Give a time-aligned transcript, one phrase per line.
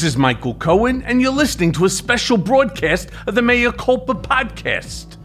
[0.00, 4.14] This is Michael Cohen, and you're listening to a special broadcast of the Mea Culpa
[4.14, 5.18] podcast.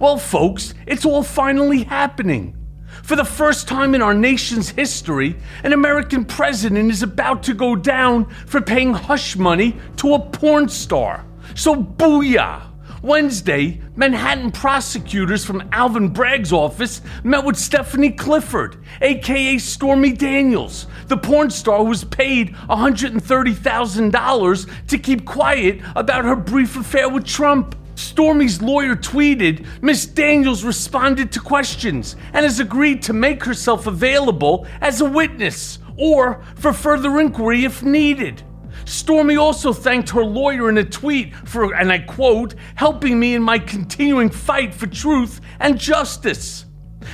[0.00, 2.56] Well, folks, it's all finally happening.
[3.04, 7.76] For the first time in our nation's history, an American president is about to go
[7.76, 11.24] down for paying hush money to a porn star.
[11.54, 12.69] So, booyah!
[13.02, 21.16] Wednesday, Manhattan prosecutors from Alvin Bragg's office met with Stephanie Clifford, aka Stormy Daniels, the
[21.16, 27.74] porn star who was paid $130,000 to keep quiet about her brief affair with Trump.
[27.94, 34.66] Stormy's lawyer tweeted Miss Daniels responded to questions and has agreed to make herself available
[34.82, 38.42] as a witness or for further inquiry if needed.
[38.90, 43.42] Stormy also thanked her lawyer in a tweet for, and I quote, helping me in
[43.42, 46.66] my continuing fight for truth and justice.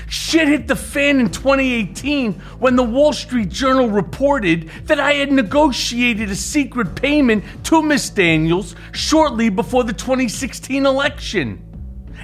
[0.09, 5.31] Shit hit the fan in 2018 when the Wall Street Journal reported that I had
[5.31, 11.63] negotiated a secret payment to Miss Daniels shortly before the 2016 election.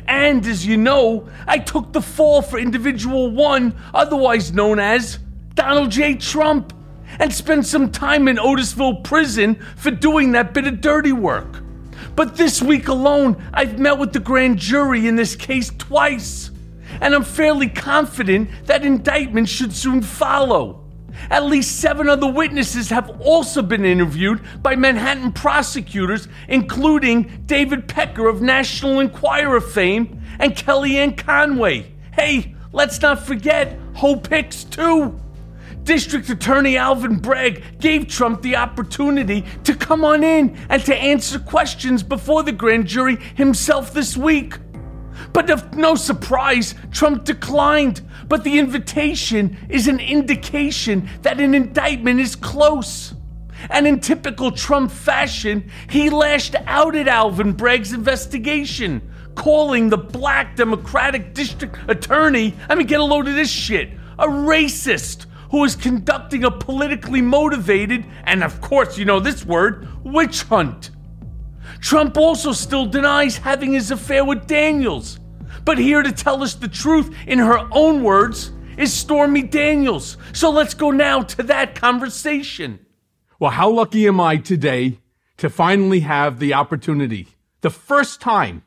[0.09, 5.19] And as you know, I took the fall for individual one, otherwise known as
[5.55, 6.15] Donald J.
[6.15, 6.73] Trump
[7.19, 11.63] and spend some time in Otisville prison for doing that bit of dirty work.
[12.15, 16.51] But this week alone, I've met with the grand jury in this case twice,
[17.01, 20.83] and I'm fairly confident that indictment should soon follow.
[21.31, 28.29] At least seven other witnesses have also been interviewed by Manhattan prosecutors, including David Pecker
[28.29, 31.93] of National Enquirer fame and Kellyanne Conway.
[32.13, 35.21] Hey, let's not forget Hope Hicks, too.
[35.85, 41.41] District Attorney Alvin Bragg gave Trump the opportunity to come on in and to answer
[41.41, 44.55] questions before the grand jury himself this week.
[45.33, 48.01] But of no surprise, Trump declined.
[48.29, 53.15] But the invitation is an indication that an indictment is close.
[53.69, 59.03] And in typical Trump fashion, he lashed out at Alvin Bragg's investigation,
[59.35, 64.27] calling the black Democratic district attorney, I mean, get a load of this shit, a
[64.27, 70.43] racist who is conducting a politically motivated, and of course, you know this word, witch
[70.45, 70.91] hunt.
[71.79, 75.21] Trump also still denies having his affair with Daniels.
[75.65, 80.17] But here to tell us the truth in her own words is Stormy Daniels.
[80.33, 82.85] So let's go now to that conversation.
[83.39, 85.01] Well, how lucky am I today
[85.37, 87.29] to finally have the opportunity,
[87.61, 88.65] the first time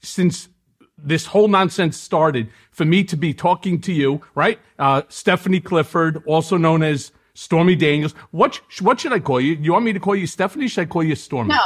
[0.00, 0.50] since
[0.98, 4.58] this whole nonsense started for me to be talking to you, right?
[4.78, 8.12] Uh, Stephanie Clifford, also known as Stormy Daniels.
[8.32, 9.54] What what should I call you?
[9.54, 10.68] You want me to call you Stephanie?
[10.68, 11.54] Should I call you Stormy?
[11.54, 11.60] No.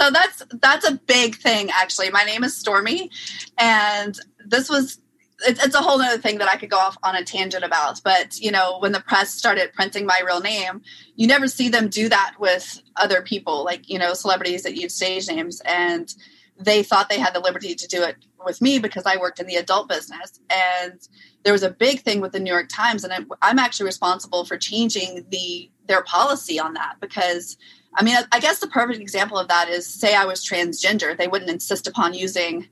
[0.00, 2.10] So that's that's a big thing actually.
[2.10, 3.10] My name is Stormy,
[3.58, 4.98] and this was
[5.46, 8.00] it's, it's a whole other thing that I could go off on a tangent about.
[8.02, 10.82] But you know, when the press started printing my real name,
[11.16, 14.94] you never see them do that with other people, like you know, celebrities that use
[14.94, 16.14] stage names and
[16.58, 19.46] they thought they had the liberty to do it with me because I worked in
[19.46, 20.40] the adult business.
[20.50, 21.00] And
[21.44, 24.56] there was a big thing with the New York Times, and I'm actually responsible for
[24.56, 27.56] changing the their policy on that because.
[27.96, 31.26] I mean, I guess the perfect example of that is say I was transgender, they
[31.26, 32.68] wouldn't insist upon using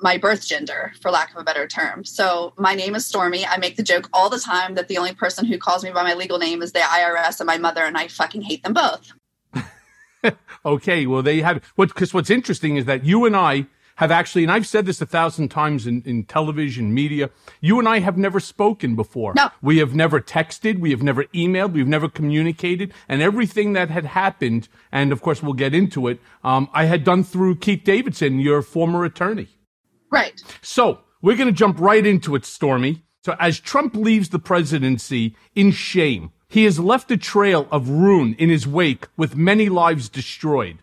[0.00, 2.04] my birth gender, for lack of a better term.
[2.04, 3.46] So my name is Stormy.
[3.46, 6.02] I make the joke all the time that the only person who calls me by
[6.02, 9.12] my legal name is the IRS and my mother, and I fucking hate them both.
[10.66, 13.66] okay, well, they have what because what's interesting is that you and I
[13.96, 17.88] have actually, and I've said this a thousand times in, in television, media, you and
[17.88, 19.32] I have never spoken before.
[19.34, 19.48] No.
[19.62, 24.04] We have never texted, we have never emailed, we've never communicated, and everything that had
[24.04, 28.38] happened, and of course we'll get into it, um, I had done through Keith Davidson,
[28.38, 29.48] your former attorney.
[30.10, 30.40] Right.
[30.60, 33.02] So we're going to jump right into it, Stormy.
[33.24, 38.34] So as Trump leaves the presidency in shame, he has left a trail of ruin
[38.38, 40.78] in his wake with many lives destroyed.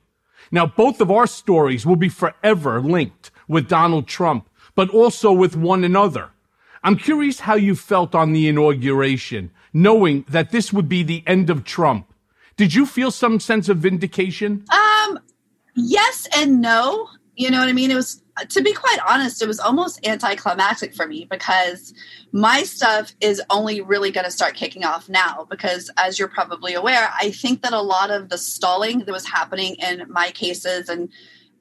[0.51, 5.55] Now, both of our stories will be forever linked with Donald Trump, but also with
[5.55, 6.31] one another.
[6.83, 11.49] I'm curious how you felt on the inauguration, knowing that this would be the end
[11.49, 12.13] of Trump.
[12.57, 14.65] Did you feel some sense of vindication?
[14.71, 15.19] Um,
[15.75, 17.07] yes and no.
[17.35, 17.89] You know what I mean?
[17.89, 21.93] It was to be quite honest, it was almost anticlimactic for me because
[22.31, 25.45] my stuff is only really going to start kicking off now.
[25.49, 29.25] Because, as you're probably aware, I think that a lot of the stalling that was
[29.25, 31.09] happening in my cases and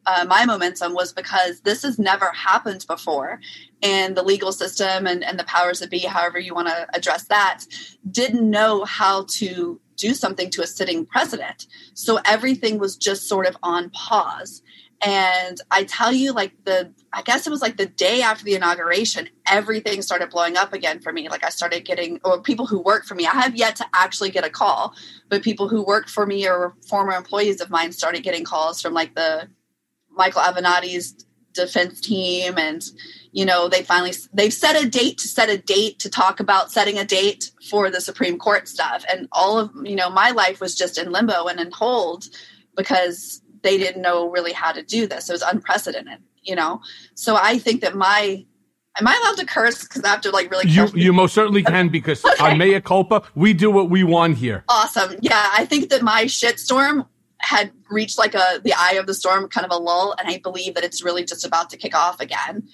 [0.04, 3.40] uh, my momentum was because this has never happened before.
[3.82, 7.24] And the legal system and, and the powers that be, however you want to address
[7.24, 7.64] that,
[8.10, 11.66] didn't know how to do something to a sitting president.
[11.94, 14.62] So everything was just sort of on pause
[15.04, 18.54] And I tell you, like the, I guess it was like the day after the
[18.54, 21.28] inauguration, everything started blowing up again for me.
[21.28, 24.30] Like I started getting, or people who work for me, I have yet to actually
[24.30, 24.94] get a call,
[25.28, 28.94] but people who work for me or former employees of mine started getting calls from
[28.94, 29.48] like the
[30.10, 32.82] Michael Avenatti's defense team and
[33.32, 36.72] you know they finally they've set a date to set a date to talk about
[36.72, 40.60] setting a date for the supreme court stuff and all of you know my life
[40.60, 42.24] was just in limbo and in hold
[42.76, 46.80] because they didn't know really how to do this it was unprecedented you know
[47.14, 48.44] so i think that my
[49.00, 49.82] Am I allowed to curse?
[49.82, 50.68] Because I have to like really.
[50.68, 52.44] You you most certainly can because okay.
[52.44, 54.64] on mea culpa we do what we want here.
[54.68, 55.14] Awesome.
[55.20, 57.06] Yeah, I think that my shitstorm
[57.38, 60.38] had reached like a the eye of the storm, kind of a lull, and I
[60.38, 62.68] believe that it's really just about to kick off again.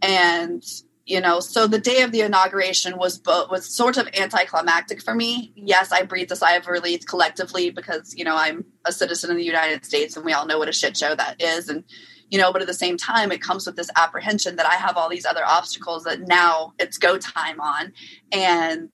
[0.00, 0.62] And
[1.06, 5.14] you know, so the day of the inauguration was bo- was sort of anticlimactic for
[5.14, 5.52] me.
[5.54, 9.36] Yes, I breathed a sigh of relief collectively because you know I'm a citizen of
[9.36, 11.84] the United States, and we all know what a shit show that is, and
[12.30, 14.96] you know but at the same time it comes with this apprehension that i have
[14.96, 17.92] all these other obstacles that now it's go time on
[18.32, 18.88] and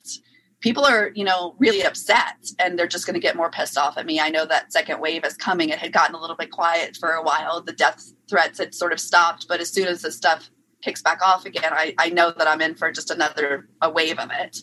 [0.61, 3.97] people are, you know, really upset and they're just going to get more pissed off
[3.97, 4.21] at me.
[4.21, 5.71] I know that second wave is coming.
[5.71, 7.63] It had gotten a little bit quiet for a while.
[7.63, 10.51] The death threats had sort of stopped, but as soon as the stuff
[10.83, 14.19] kicks back off again, I, I know that I'm in for just another a wave
[14.19, 14.59] of it.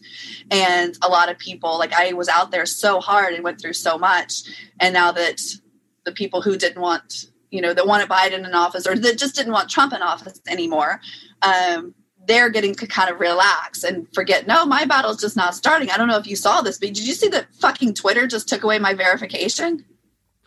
[0.52, 3.74] And a lot of people, like I was out there so hard and went through
[3.74, 4.44] so much.
[4.80, 5.42] And now that
[6.06, 9.36] the people who didn't want, you know, that wanted Biden in office or that just
[9.36, 11.02] didn't want Trump in office anymore,
[11.42, 11.94] um,
[12.26, 15.90] they're getting to kind of relax and forget, no, my battle's just not starting.
[15.90, 18.50] I don't know if you saw this, but did you see that fucking Twitter just
[18.50, 19.86] took away my verification?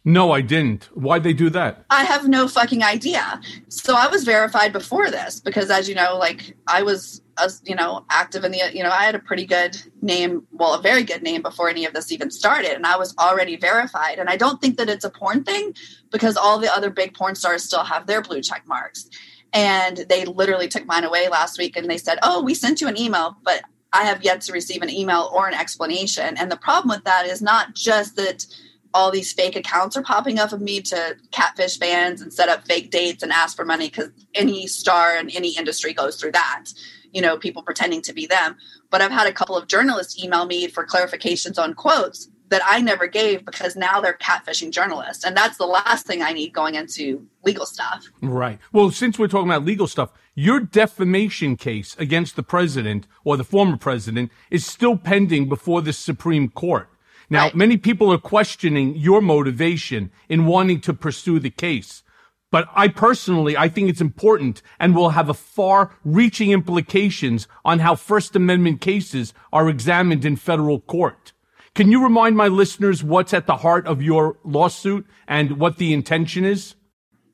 [0.04, 0.84] No, I didn't.
[0.94, 1.84] Why'd they do that?
[1.90, 3.38] I have no fucking idea.
[3.68, 7.74] So I was verified before this because, as you know, like I was, as you
[7.74, 11.02] know, active in the, you know, I had a pretty good name, well, a very
[11.04, 14.18] good name before any of this even started, and I was already verified.
[14.18, 15.74] And I don't think that it's a porn thing
[16.10, 19.06] because all the other big porn stars still have their blue check marks.
[19.52, 22.88] And they literally took mine away last week and they said, Oh, we sent you
[22.88, 23.62] an email, but
[23.92, 26.36] I have yet to receive an email or an explanation.
[26.38, 28.46] And the problem with that is not just that
[28.92, 32.66] all these fake accounts are popping up of me to catfish fans and set up
[32.66, 36.66] fake dates and ask for money because any star in any industry goes through that.
[37.12, 38.56] You know, people pretending to be them.
[38.90, 42.80] But I've had a couple of journalists email me for clarifications on quotes that I
[42.80, 45.24] never gave because now they're catfishing journalists.
[45.24, 48.04] And that's the last thing I need going into legal stuff.
[48.20, 48.58] Right.
[48.72, 53.44] Well, since we're talking about legal stuff, your defamation case against the president or the
[53.44, 56.89] former president is still pending before the Supreme Court.
[57.30, 57.54] Now, right.
[57.54, 62.02] many people are questioning your motivation in wanting to pursue the case.
[62.50, 67.78] But I personally, I think it's important and will have a far reaching implications on
[67.78, 71.32] how First Amendment cases are examined in federal court.
[71.76, 75.92] Can you remind my listeners what's at the heart of your lawsuit and what the
[75.92, 76.74] intention is?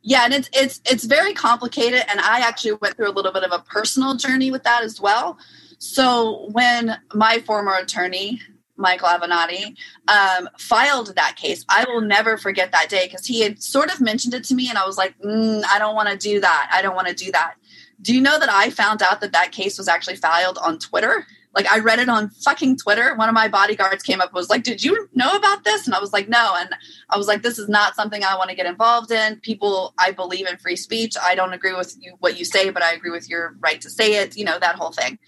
[0.02, 3.42] Yeah, and it's it's it's very complicated and I actually went through a little bit
[3.42, 5.38] of a personal journey with that as well.
[5.78, 8.40] So when my former attorney,
[8.76, 9.76] Michael Avenatti,
[10.08, 14.00] um, filed that case, I will never forget that day because he had sort of
[14.00, 16.70] mentioned it to me, and I was like, mm, I don't want to do that.
[16.72, 17.54] I don't want to do that.
[18.02, 21.26] Do you know that I found out that that case was actually filed on Twitter?
[21.56, 23.14] Like I read it on fucking Twitter.
[23.14, 26.00] One of my bodyguards came up was like, "Did you know about this?" And I
[26.00, 26.68] was like, "No." And
[27.08, 30.10] I was like, "This is not something I want to get involved in." People, I
[30.10, 31.16] believe in free speech.
[31.20, 33.88] I don't agree with you what you say, but I agree with your right to
[33.88, 34.36] say it.
[34.36, 35.18] You know that whole thing.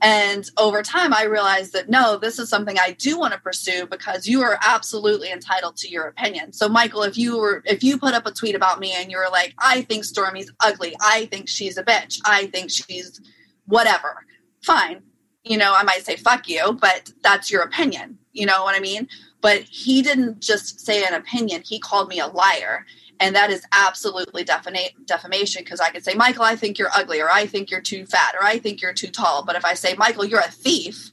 [0.00, 3.86] And over time, I realized that no, this is something I do want to pursue
[3.86, 6.52] because you are absolutely entitled to your opinion.
[6.52, 9.18] So, Michael, if you were if you put up a tweet about me and you
[9.18, 10.94] were like, "I think Stormy's ugly.
[11.00, 12.20] I think she's a bitch.
[12.24, 13.20] I think she's
[13.66, 14.24] whatever,"
[14.62, 15.02] fine
[15.48, 18.18] you know, I might say fuck you, but that's your opinion.
[18.32, 19.08] You know what I mean?
[19.40, 22.84] But he didn't just say an opinion, he called me a liar.
[23.20, 27.20] And that is absolutely defama- defamation because I could say, Michael, I think you're ugly,
[27.20, 29.44] or I think you're too fat, or I think you're too tall.
[29.44, 31.10] But if I say, Michael, you're a thief,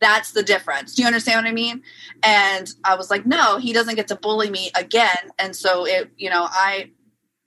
[0.00, 0.94] that's the difference.
[0.94, 1.82] Do you understand what I mean?
[2.22, 5.16] And I was like, no, he doesn't get to bully me again.
[5.38, 6.90] And so it, you know, I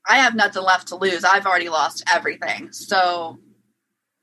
[0.08, 1.24] I have nothing left to lose.
[1.24, 2.72] I've already lost everything.
[2.72, 3.40] So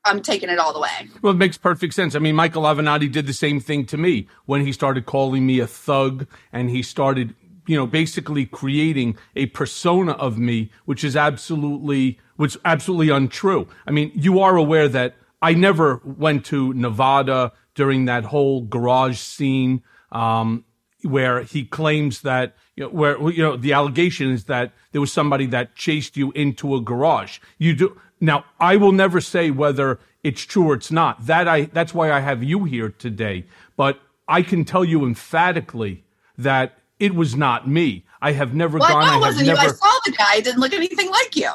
[0.03, 1.09] I'm taking it all the way.
[1.21, 2.15] Well, it makes perfect sense.
[2.15, 5.59] I mean, Michael Avenatti did the same thing to me when he started calling me
[5.59, 7.35] a thug and he started,
[7.67, 13.67] you know, basically creating a persona of me, which is absolutely, which absolutely untrue.
[13.87, 19.17] I mean, you are aware that I never went to Nevada during that whole garage
[19.17, 20.65] scene, um,
[21.01, 25.11] where he claims that, you know, where, you know, the allegation is that there was
[25.11, 27.39] somebody that chased you into a garage.
[27.57, 31.25] You do, now, I will never say whether it's true or it's not.
[31.25, 33.45] That I, that's why I have you here today.
[33.75, 36.03] But I can tell you emphatically
[36.37, 38.05] that it was not me.
[38.21, 39.03] I have never well, gone.
[39.03, 39.67] I know I wasn't never, you.
[39.67, 40.35] I saw the guy.
[40.37, 41.51] It didn't look anything like you.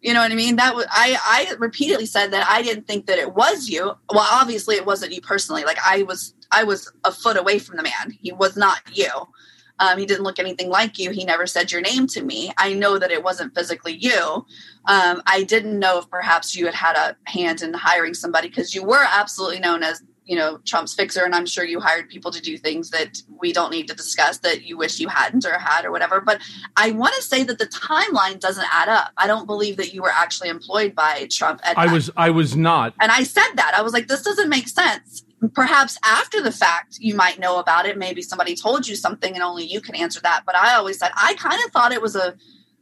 [0.00, 0.56] You know what I mean?
[0.56, 1.16] That was I.
[1.22, 3.92] I repeatedly said that I didn't think that it was you.
[4.10, 5.64] Well, obviously it wasn't you personally.
[5.64, 8.16] Like I was, I was a foot away from the man.
[8.20, 9.08] He was not you.
[9.80, 11.10] Um, he didn't look anything like you.
[11.10, 12.52] He never said your name to me.
[12.58, 14.46] I know that it wasn't physically you.
[14.86, 18.74] Um, I didn't know if perhaps you had had a hand in hiring somebody because
[18.74, 22.30] you were absolutely known as you know Trump's fixer, and I'm sure you hired people
[22.30, 25.58] to do things that we don't need to discuss that you wish you hadn't or
[25.58, 26.20] had or whatever.
[26.20, 26.40] But
[26.76, 29.12] I want to say that the timeline doesn't add up.
[29.16, 31.60] I don't believe that you were actually employed by Trump.
[31.64, 32.10] I was.
[32.16, 32.94] I was not.
[33.00, 35.24] And I said that I was like, this doesn't make sense.
[35.54, 37.98] Perhaps after the fact, you might know about it.
[37.98, 40.42] Maybe somebody told you something, and only you can answer that.
[40.46, 42.34] But I always said I kind of thought it was a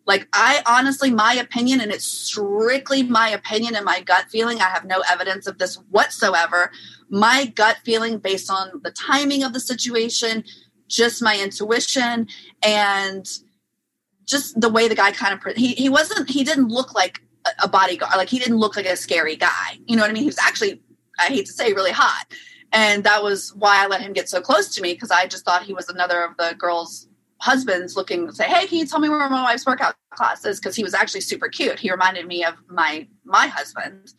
[0.07, 4.61] like I honestly, my opinion, and it's strictly my opinion and my gut feeling.
[4.61, 6.73] I have no evidence of this whatsoever.
[7.09, 10.45] My gut feeling, based on the timing of the situation,
[10.89, 12.27] just my intuition,
[12.65, 13.27] and
[14.27, 17.21] just the way the guy kind of he he wasn't he didn't look like
[17.63, 20.23] a bodyguard like he didn't look like a scary guy you know what i mean
[20.23, 20.81] he was actually
[21.19, 22.27] i hate to say really hot
[22.73, 25.45] and that was why i let him get so close to me because i just
[25.45, 27.09] thought he was another of the girls
[27.43, 30.77] husbands looking say, "Hey, can you tell me where my wife's workout class is?" Because
[30.77, 31.79] he was actually super cute.
[31.79, 34.13] He reminded me of my my husband.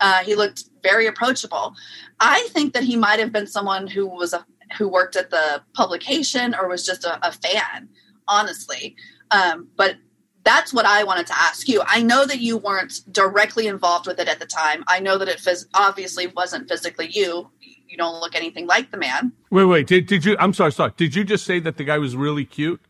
[0.00, 1.74] Uh, he looked very approachable.
[2.20, 4.44] I think that he might have been someone who was a
[4.76, 7.88] who worked at the publication or was just a, a fan,
[8.26, 8.96] honestly.
[9.30, 9.94] Um, but
[10.42, 11.82] that's what I wanted to ask you.
[11.86, 14.82] I know that you weren't directly involved with it at the time.
[14.88, 17.50] I know that it phys- obviously wasn't physically you
[17.96, 19.32] you don't look anything like the man.
[19.50, 19.86] Wait, wait.
[19.86, 20.36] Did, did you?
[20.38, 20.92] I'm sorry, sorry.
[20.96, 22.80] Did you just say that the guy was really cute?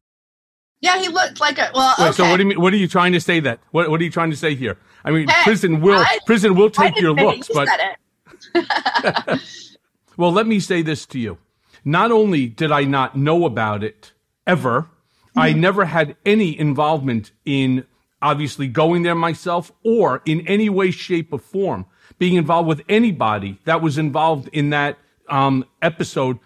[0.81, 1.95] Yeah, he looked like a well.
[1.99, 2.13] Wait, okay.
[2.17, 2.61] So what do you mean?
[2.61, 3.39] What are you trying to say?
[3.41, 3.89] That what?
[3.89, 4.77] What are you trying to say here?
[5.05, 7.81] I mean, Hey, prison will I- prison will take your looks, you but said
[8.55, 9.41] it.
[10.17, 11.39] well, let me say this to you.
[11.85, 14.13] Not only did I not know about it
[14.47, 14.89] ever,
[15.37, 15.61] I Mm-hmm.
[15.61, 17.87] never had any involvement in
[18.21, 21.87] obviously going there myself or in any way, shape, or form
[22.19, 26.39] being involved with anybody that was involved in that um, episode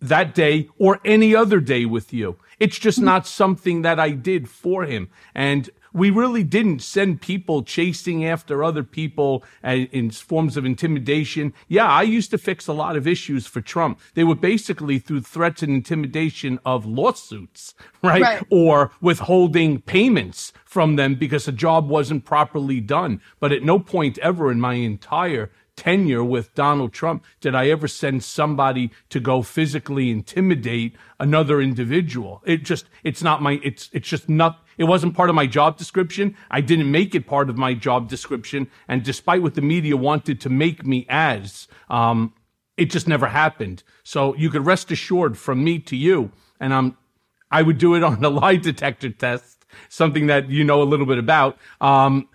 [0.00, 2.36] that day or any other day with you.
[2.58, 5.10] It's just not something that I did for him.
[5.34, 11.52] And we really didn't send people chasing after other people uh, in forms of intimidation.
[11.68, 14.00] Yeah, I used to fix a lot of issues for Trump.
[14.14, 18.22] They were basically through threats and intimidation of lawsuits, right?
[18.22, 18.42] Right.
[18.50, 23.20] Or withholding payments from them because a job wasn't properly done.
[23.38, 27.88] But at no point ever in my entire tenure with Donald Trump did I ever
[27.88, 32.42] send somebody to go physically intimidate another individual.
[32.44, 35.76] It just it's not my it's it's just not it wasn't part of my job
[35.76, 36.34] description.
[36.50, 40.40] I didn't make it part of my job description and despite what the media wanted
[40.40, 42.32] to make me as um
[42.78, 43.82] it just never happened.
[44.04, 46.96] So you could rest assured from me to you and I'm
[47.50, 51.06] I would do it on a lie detector test, something that you know a little
[51.06, 51.58] bit about.
[51.82, 52.26] Um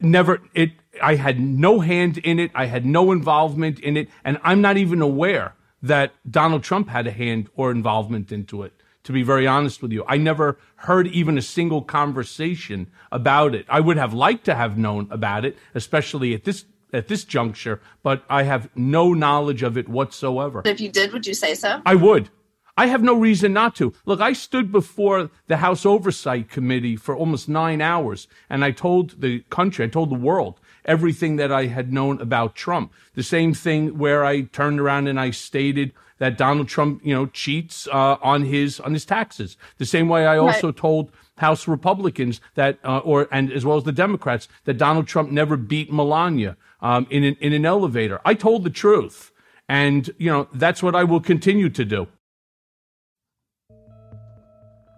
[0.00, 2.50] never it I had no hand in it.
[2.56, 4.08] I had no involvement in it.
[4.24, 8.81] And I'm not even aware that Donald Trump had a hand or involvement into it,
[9.04, 10.04] to be very honest with you.
[10.06, 13.66] I never heard even a single conversation about it.
[13.68, 17.80] I would have liked to have known about it, especially at this at this juncture,
[18.02, 20.60] but I have no knowledge of it whatsoever.
[20.66, 21.80] if you did, would you say so?
[21.86, 22.28] I would.
[22.76, 23.92] I have no reason not to.
[24.06, 29.20] Look, I stood before the House Oversight Committee for almost nine hours, and I told
[29.20, 32.92] the country, I told the world everything that I had known about Trump.
[33.14, 37.26] The same thing where I turned around and I stated that Donald Trump, you know,
[37.26, 39.56] cheats uh, on his on his taxes.
[39.78, 40.76] The same way I also Right.
[40.76, 45.32] told House Republicans that, uh, or and as well as the Democrats, that Donald Trump
[45.32, 48.20] never beat Melania um, in an, in an elevator.
[48.24, 49.32] I told the truth,
[49.68, 52.06] and you know that's what I will continue to do.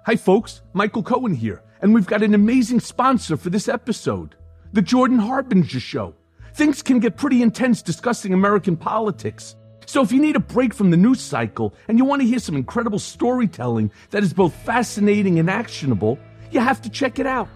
[0.05, 0.61] Hi, folks.
[0.75, 4.35] Michael Cohen here, and we've got an amazing sponsor for this episode
[4.75, 6.15] The Jordan Harbinger Show.
[6.53, 9.57] Things can get pretty intense discussing American politics.
[9.87, 12.39] So if you need a break from the news cycle and you want to hear
[12.39, 16.19] some incredible storytelling that is both fascinating and actionable,
[16.51, 17.49] you have to check it out.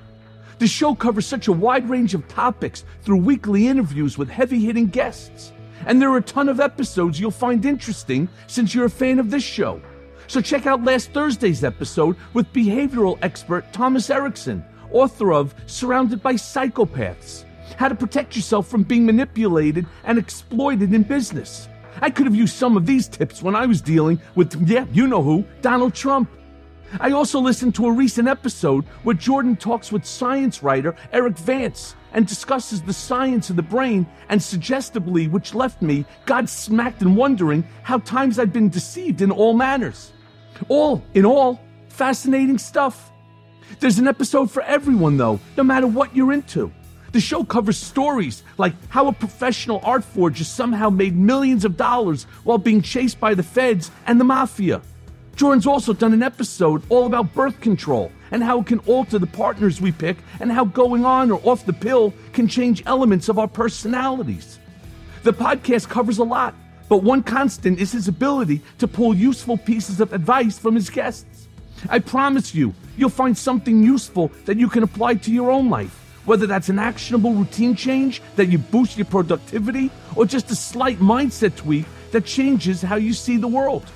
[0.59, 4.87] The show covers such a wide range of topics through weekly interviews with heavy hitting
[4.87, 5.53] guests.
[5.87, 9.31] And there are a ton of episodes you'll find interesting since you're a fan of
[9.31, 9.81] this show.
[10.27, 16.35] So check out last Thursday's episode with behavioral expert Thomas Erikson, author of Surrounded by
[16.35, 17.45] Psychopaths
[17.77, 21.69] How to Protect Yourself from Being Manipulated and Exploited in Business.
[22.01, 25.07] I could have used some of these tips when I was dealing with, yeah, you
[25.07, 26.31] know who, Donald Trump.
[27.01, 31.95] I also listened to a recent episode where Jordan talks with science writer Erik Vance
[32.13, 37.17] and discusses the science of the brain and suggestively, which left me God smacked and
[37.17, 40.13] wondering how times I'd been deceived in all manners.
[40.69, 43.13] All in all, fascinating stuff.
[43.81, 46.73] There's an episode for everyone, though, no matter what you're into.
[47.19, 52.29] The show covers stories like how a professional art forger somehow made millions of dollars
[52.45, 54.83] while being chased by the feds and the mafia.
[55.35, 59.27] Jordan's also done an episode all about birth control and how it can alter the
[59.27, 63.37] partners we pick and how going on or off the pill can change elements of
[63.37, 64.61] our personalities.
[65.25, 66.55] The podcast covers a lot,
[66.89, 71.49] but one constant is his ability to pull useful pieces of advice from his guests.
[71.89, 75.98] I promise you, you'll find something useful that you can apply to your own life,
[76.29, 80.99] whether that's an actionable routine change that you boost your productivity or just a slight
[80.99, 83.91] mindset tweak that changes how you see the world.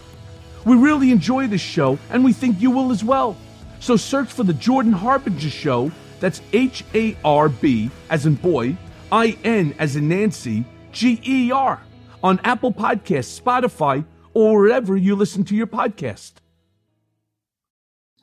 [0.65, 3.37] We really enjoy this show and we think you will as well.
[3.81, 5.93] So search for the Jordan Harbinger Show.
[6.21, 8.77] That's H A R B as in boy,
[9.11, 11.83] I N as in Nancy, G E R
[12.23, 16.35] on Apple Podcasts, Spotify, or wherever you listen to your podcast.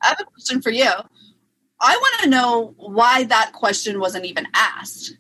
[0.02, 0.90] I have a question for you.
[1.82, 5.16] I want to know why that question wasn't even asked.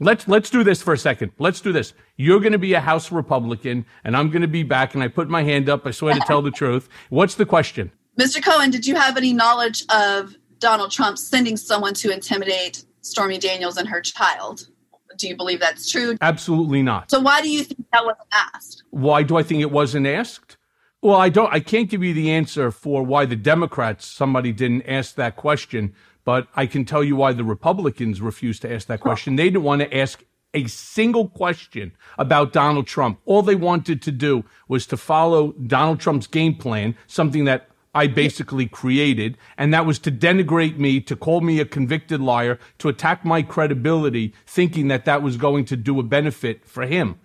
[0.00, 1.32] Let's let's do this for a second.
[1.38, 1.92] Let's do this.
[2.16, 4.94] You're going to be a House Republican, and I'm going to be back.
[4.94, 5.86] And I put my hand up.
[5.86, 6.88] I swear to tell the truth.
[7.10, 7.90] What's the question?
[8.18, 8.42] Mr.
[8.42, 13.76] Cohen, did you have any knowledge of Donald Trump sending someone to intimidate Stormy Daniels
[13.76, 14.68] and her child?
[15.16, 16.16] Do you believe that's true?
[16.20, 17.10] Absolutely not.
[17.10, 18.84] So why do you think that wasn't asked?
[18.90, 20.57] Why do I think it wasn't asked?
[21.00, 21.52] Well, I don't.
[21.52, 25.94] I can't give you the answer for why the Democrats somebody didn't ask that question,
[26.24, 29.36] but I can tell you why the Republicans refused to ask that question.
[29.36, 30.24] They didn't want to ask
[30.54, 33.20] a single question about Donald Trump.
[33.26, 38.08] All they wanted to do was to follow Donald Trump's game plan, something that I
[38.08, 42.88] basically created, and that was to denigrate me, to call me a convicted liar, to
[42.88, 47.20] attack my credibility, thinking that that was going to do a benefit for him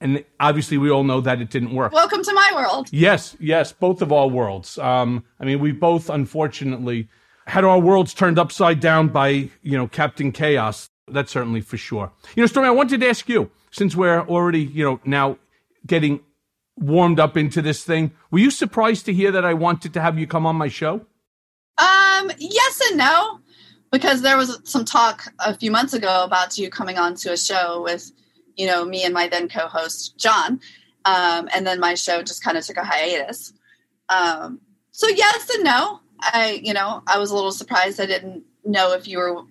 [0.00, 1.92] and obviously we all know that it didn't work.
[1.92, 2.88] Welcome to my world.
[2.92, 4.78] Yes, yes, both of our worlds.
[4.78, 7.08] Um, I mean, we both unfortunately
[7.46, 9.28] had our worlds turned upside down by
[9.62, 10.88] you know Captain Chaos.
[11.08, 12.12] That's certainly for sure.
[12.34, 15.38] You know, Stormy, I wanted to ask you since we're already you know now
[15.86, 16.20] getting
[16.76, 18.12] warmed up into this thing.
[18.30, 21.06] Were you surprised to hear that I wanted to have you come on my show?
[21.78, 23.40] Um, yes and no,
[23.90, 27.36] because there was some talk a few months ago about you coming on to a
[27.36, 28.10] show with
[28.56, 30.60] you know, me and my then co-host John,
[31.04, 33.52] um, and then my show just kind of took a hiatus.
[34.08, 36.00] Um, so yes and no.
[36.20, 38.00] I, you know, I was a little surprised.
[38.00, 39.42] I didn't know if you were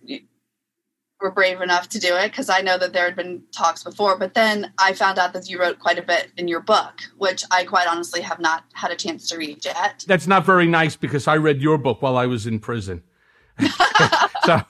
[1.22, 4.18] were brave enough to do it because I know that there had been talks before.
[4.18, 7.44] But then I found out that you wrote quite a bit in your book, which
[7.52, 10.04] I quite honestly have not had a chance to read yet.
[10.08, 13.04] That's not very nice because I read your book while I was in prison.
[14.46, 14.62] so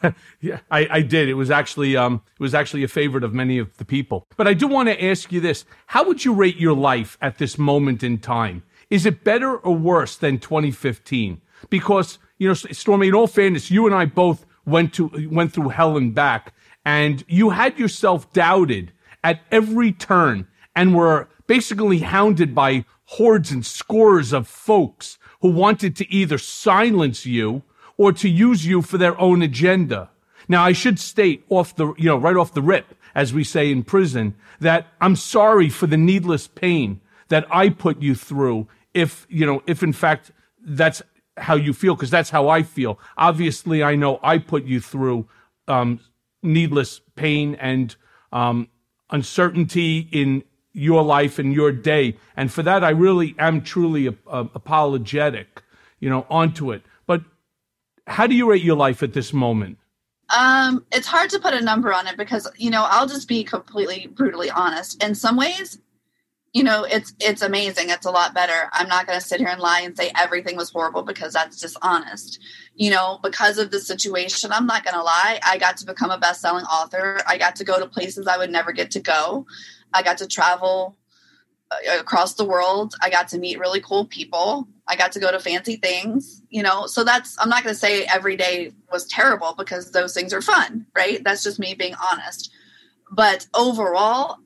[0.42, 1.28] yeah, I, I, did.
[1.28, 4.28] It was actually um, it was actually a favorite of many of the people.
[4.38, 7.38] But I do want to ask you this: How would you rate your life at
[7.38, 8.64] this moment in time?
[8.90, 11.42] Is it better or worse than 2015?
[11.70, 13.08] Because you know, Stormy.
[13.08, 16.54] In all fairness, you and I both went to went through hell and back,
[16.86, 18.92] and you had yourself doubted
[19.24, 25.96] at every turn, and were basically hounded by hordes and scores of folks who wanted
[25.96, 27.64] to either silence you
[27.98, 30.10] or to use you for their own agenda.
[30.48, 33.72] Now, I should state off the, you know, right off the rip, as we say
[33.72, 39.26] in prison, that I'm sorry for the needless pain that I put you through if,
[39.30, 40.32] you know, if in fact
[40.62, 41.02] that's
[41.38, 43.00] how you feel, because that's how I feel.
[43.18, 45.28] Obviously, I know I put you through
[45.68, 46.00] um,
[46.44, 47.96] needless pain and
[48.32, 48.70] um,
[49.10, 52.18] uncertainty in your life and your day.
[52.38, 55.64] And for that, I really am truly apologetic,
[56.00, 56.84] you know, onto it
[58.08, 59.78] how do you rate your life at this moment?
[60.36, 63.44] Um, it's hard to put a number on it because you know I'll just be
[63.44, 65.04] completely brutally honest.
[65.04, 65.80] In some ways,
[66.54, 67.90] you know it's it's amazing.
[67.90, 68.70] It's a lot better.
[68.74, 71.60] I'm not going to sit here and lie and say everything was horrible because that's
[71.60, 72.40] dishonest.
[72.76, 75.40] You know, because of the situation, I'm not going to lie.
[75.44, 77.22] I got to become a best-selling author.
[77.28, 79.46] I got to go to places I would never get to go.
[79.94, 80.98] I got to travel
[81.72, 82.96] uh, across the world.
[83.02, 84.68] I got to meet really cool people.
[84.88, 86.86] I got to go to fancy things, you know.
[86.86, 90.42] So that's I'm not going to say every day was terrible because those things are
[90.42, 91.24] fun, right?
[91.24, 92.52] That's just me being honest.
[93.12, 94.38] But overall,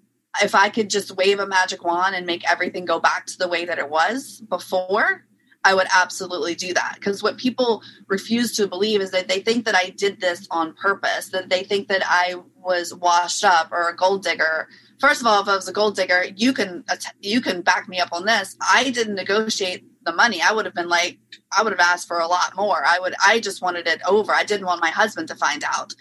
[0.42, 3.48] if I could just wave a magic wand and make everything go back to the
[3.48, 5.26] way that it was before,
[5.66, 6.96] I would absolutely do that.
[6.96, 10.74] Because what people refuse to believe is that they think that I did this on
[10.76, 15.28] purpose, that they think that I was washed up or a gold digger first of
[15.28, 16.84] all, if I was a gold digger, you can
[17.22, 18.56] you can back me up on this.
[18.62, 20.42] I didn't negotiate the money.
[20.42, 21.20] I would have been like,
[21.56, 22.84] I would have asked for a lot more.
[22.86, 24.32] I would, I just wanted it over.
[24.34, 25.94] I didn't want my husband to find out.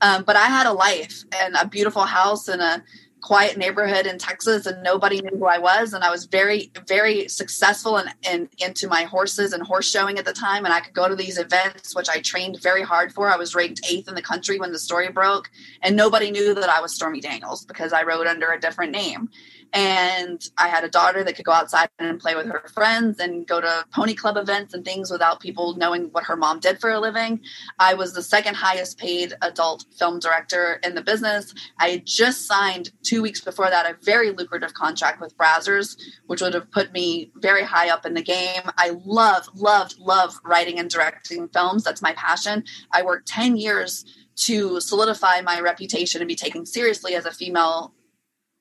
[0.00, 2.82] Um, but I had a life and a beautiful house and a
[3.22, 5.94] quiet neighborhood in Texas and nobody knew who I was.
[5.94, 10.18] And I was very, very successful and in, in, into my horses and horse showing
[10.18, 10.64] at the time.
[10.64, 13.28] And I could go to these events, which I trained very hard for.
[13.28, 15.50] I was ranked eighth in the country when the story broke.
[15.82, 19.30] And nobody knew that I was Stormy Daniels because I rode under a different name
[19.76, 23.46] and I had a daughter that could go outside and play with her friends and
[23.46, 26.90] go to pony club events and things without people knowing what her mom did for
[26.90, 27.40] a living.
[27.78, 31.52] I was the second highest paid adult film director in the business.
[31.78, 36.40] I had just signed two weeks before that a very lucrative contract with Brazzers, which
[36.40, 38.62] would have put me very high up in the game.
[38.78, 41.84] I love, loved, love writing and directing films.
[41.84, 42.64] That's my passion.
[42.92, 47.92] I worked 10 years to solidify my reputation and be taken seriously as a female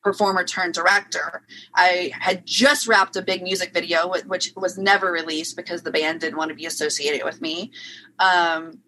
[0.05, 1.41] performer turned director.
[1.73, 6.21] I had just wrapped a big music video, which was never released because the band
[6.21, 7.71] didn't want to be associated with me.
[8.19, 8.81] Um,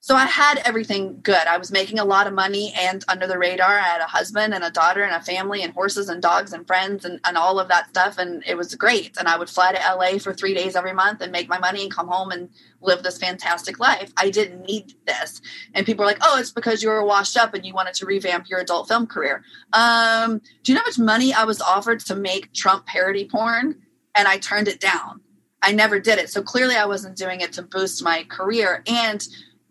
[0.00, 1.46] so I had everything good.
[1.48, 3.78] I was making a lot of money and under the radar.
[3.78, 6.64] I had a husband and a daughter and a family and horses and dogs and
[6.66, 8.16] friends and, and all of that stuff.
[8.16, 9.16] And it was great.
[9.18, 11.82] And I would fly to LA for three days every month and make my money
[11.82, 12.48] and come home and
[12.80, 14.12] live this fantastic life.
[14.16, 15.42] I didn't need this.
[15.74, 18.06] And people were like, oh, it's because you were washed up and you wanted to
[18.06, 19.42] revamp your adult film career.
[19.72, 23.82] Um, do you know how much money I was offered to make Trump parody porn?
[24.14, 25.20] And I turned it down.
[25.60, 26.30] I never did it.
[26.30, 28.84] So clearly I wasn't doing it to boost my career.
[28.86, 29.26] And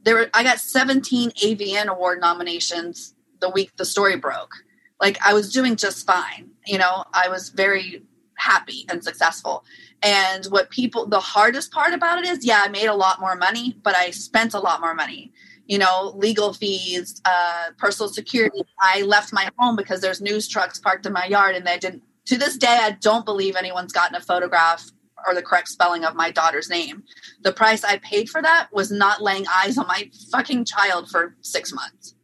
[0.07, 4.53] there were, I got 17 AVN award nominations the week the story broke.
[5.01, 6.49] Like I was doing just fine.
[6.65, 8.03] You know, I was very
[8.37, 9.65] happy and successful.
[10.01, 13.35] And what people, the hardest part about it is, yeah, I made a lot more
[13.35, 15.33] money, but I spent a lot more money.
[15.65, 18.61] You know, legal fees, uh, personal security.
[18.79, 22.03] I left my home because there's news trucks parked in my yard, and they didn't.
[22.27, 24.89] To this day, I don't believe anyone's gotten a photograph
[25.25, 27.03] or the correct spelling of my daughter's name.
[27.41, 31.35] The price I paid for that was not laying eyes on my fucking child for
[31.41, 32.15] six months.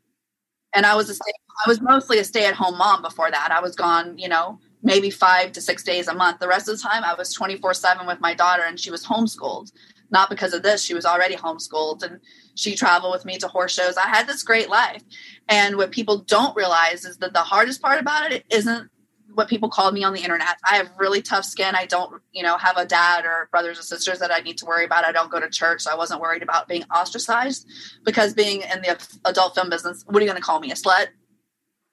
[0.74, 1.32] And I was a stay,
[1.66, 3.52] I was mostly a stay at home mom before that.
[3.52, 6.40] I was gone, you know, maybe five to six days a month.
[6.40, 9.06] The rest of the time, I was 24 7 with my daughter, and she was
[9.06, 9.72] homeschooled.
[10.10, 12.20] Not because of this, she was already homeschooled, and
[12.56, 13.98] she traveled with me to horse shows.
[13.98, 15.04] I had this great life.
[15.48, 18.90] And what people don't realize is that the hardest part about it isn't
[19.34, 20.58] what people called me on the internet.
[20.70, 21.76] I have really tough skin.
[21.76, 24.66] I don't, you know, have a dad or brothers or sisters that I need to
[24.66, 25.06] worry about.
[25.06, 27.68] I don't go to church, so I wasn't worried about being ostracized
[28.04, 30.76] because being in the adult film business, what are you going to call me a
[30.76, 31.08] slut?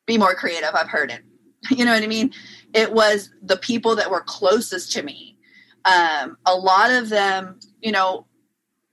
[0.07, 0.71] Be more creative.
[0.75, 1.23] I've heard it.
[1.77, 2.33] You know what I mean?
[2.73, 5.37] It was the people that were closest to me.
[5.85, 8.27] Um, a lot of them, you know,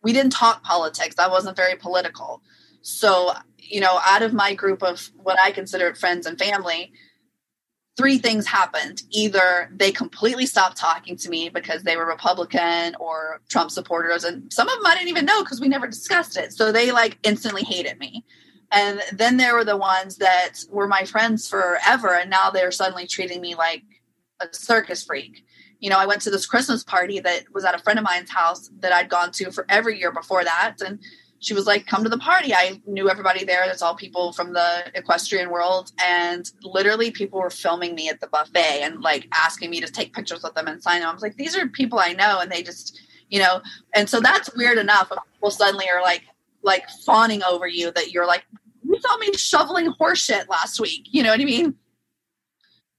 [0.04, 1.16] we didn't talk politics.
[1.18, 2.42] I wasn't very political.
[2.82, 6.94] So, you know, out of my group of what I considered friends and family,
[7.98, 9.02] three things happened.
[9.10, 14.54] Either they completely stopped talking to me because they were Republican or Trump supporters, and
[14.54, 16.54] some of them I didn't even know because we never discussed it.
[16.54, 18.24] So they like instantly hated me.
[18.72, 23.08] And then there were the ones that were my friends forever, and now they're suddenly
[23.08, 23.84] treating me like
[24.42, 25.44] a circus freak.
[25.80, 28.30] You know, I went to this Christmas party that was at a friend of mine's
[28.30, 30.78] house that I'd gone to for every year before that.
[30.86, 31.00] And
[31.40, 32.54] she was like, come to the party.
[32.54, 33.66] I knew everybody there.
[33.66, 35.92] That's all people from the equestrian world.
[36.04, 40.14] And literally people were filming me at the buffet and like asking me to take
[40.14, 41.10] pictures with them and sign them.
[41.10, 42.40] I was like, these are people I know.
[42.40, 43.62] And they just, you know,
[43.94, 45.12] and so that's weird enough.
[45.34, 46.24] People suddenly are like,
[46.64, 48.44] like fawning over you that you're like,
[48.84, 51.08] you saw me shoveling horseshit last week.
[51.12, 51.76] You know what I mean?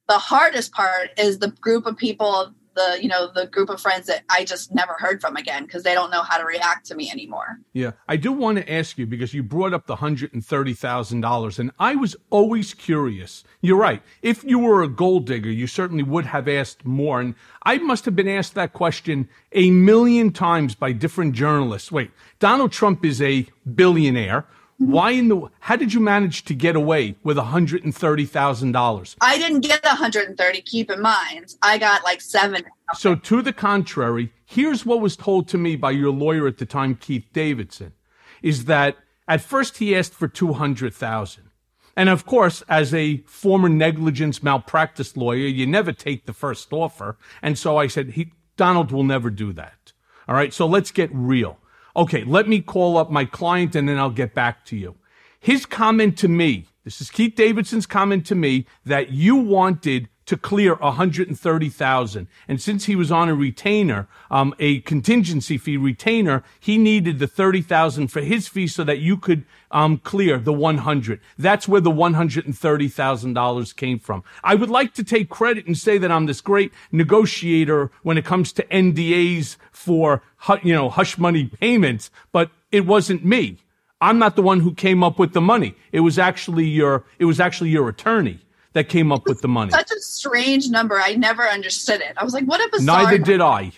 [0.07, 4.07] The hardest part is the group of people the you know the group of friends
[4.07, 6.95] that I just never heard from again because they don't know how to react to
[6.95, 7.59] me anymore.
[7.73, 10.75] Yeah, I do want to ask you because you brought up the hundred and thirty
[10.75, 13.45] thousand dollars, and I was always curious.
[13.61, 14.03] You're right.
[14.23, 18.05] If you were a gold digger, you certainly would have asked more, and I must
[18.05, 21.91] have been asked that question a million times by different journalists.
[21.91, 24.47] Wait, Donald Trump is a billionaire.
[24.81, 24.93] Mm-hmm.
[24.93, 28.73] Why in the how did you manage to get away with hundred and thirty thousand
[28.73, 29.17] dollars?
[29.21, 30.61] I didn't get the hundred and thirty.
[30.63, 32.63] Keep in mind, I got like seven.
[32.95, 36.65] So to the contrary, here's what was told to me by your lawyer at the
[36.65, 37.93] time, Keith Davidson,
[38.41, 41.51] is that at first he asked for two hundred thousand,
[41.97, 47.19] and of course, as a former negligence malpractice lawyer, you never take the first offer.
[47.43, 49.93] And so I said, he, Donald will never do that.
[50.29, 51.59] All right, so let's get real.
[51.99, 54.95] Okay, let me call up my client and then I'll get back to you.
[55.41, 60.37] His comment to me, this is Keith Davidson's comment to me that you wanted to
[60.37, 62.29] clear 130,000.
[62.47, 67.27] And since he was on a retainer, um, a contingency fee retainer, he needed the
[67.27, 71.21] 30,000 for his fee so that you could um, clear the 100.
[71.39, 74.23] That's where the $130,000 came from.
[74.45, 78.27] I would like to take credit and say that I'm this great negotiator when it
[78.27, 80.23] comes to NDAs for,
[80.63, 83.57] you know, hush money payments, but it wasn't me.
[83.99, 85.75] I'm not the one who came up with the money.
[85.91, 88.41] It was actually your, it was actually your attorney.
[88.73, 89.71] That came up with the money.
[89.71, 90.99] Such a strange number.
[90.99, 92.13] I never understood it.
[92.17, 93.03] I was like, what a bizarre.
[93.05, 93.73] Neither did I.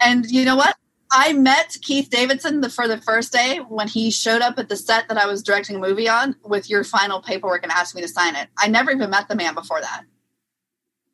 [0.00, 0.76] And you know what?
[1.10, 4.76] I met Keith Davidson the, for the first day when he showed up at the
[4.76, 8.02] set that I was directing a movie on with your final paperwork and asked me
[8.02, 8.48] to sign it.
[8.58, 10.02] I never even met the man before that.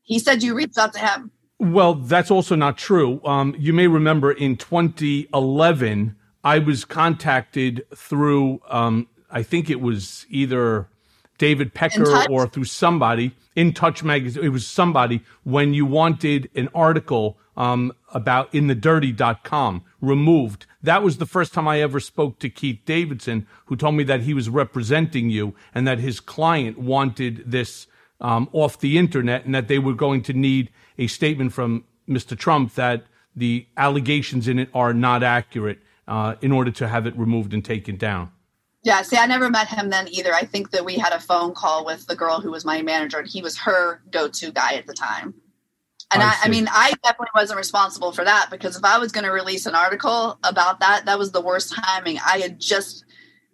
[0.03, 1.31] He said you reached out to him.
[1.59, 3.21] Well, that's also not true.
[3.25, 10.25] Um, you may remember in 2011, I was contacted through, um, I think it was
[10.31, 10.88] either
[11.40, 14.44] David Pecker or through somebody in Touch magazine.
[14.44, 20.66] It was somebody when you wanted an article um, about in the dirty.com removed.
[20.83, 24.20] That was the first time I ever spoke to Keith Davidson, who told me that
[24.20, 27.87] he was representing you and that his client wanted this
[28.20, 32.37] um, off the internet and that they were going to need a statement from Mr.
[32.37, 37.16] Trump that the allegations in it are not accurate uh, in order to have it
[37.16, 38.31] removed and taken down.
[38.83, 40.33] Yeah, see, I never met him then either.
[40.33, 43.19] I think that we had a phone call with the girl who was my manager,
[43.19, 45.35] and he was her go to guy at the time.
[46.12, 49.12] And I, I, I, mean, I definitely wasn't responsible for that because if I was
[49.12, 52.19] going to release an article about that, that was the worst timing.
[52.27, 53.05] I had just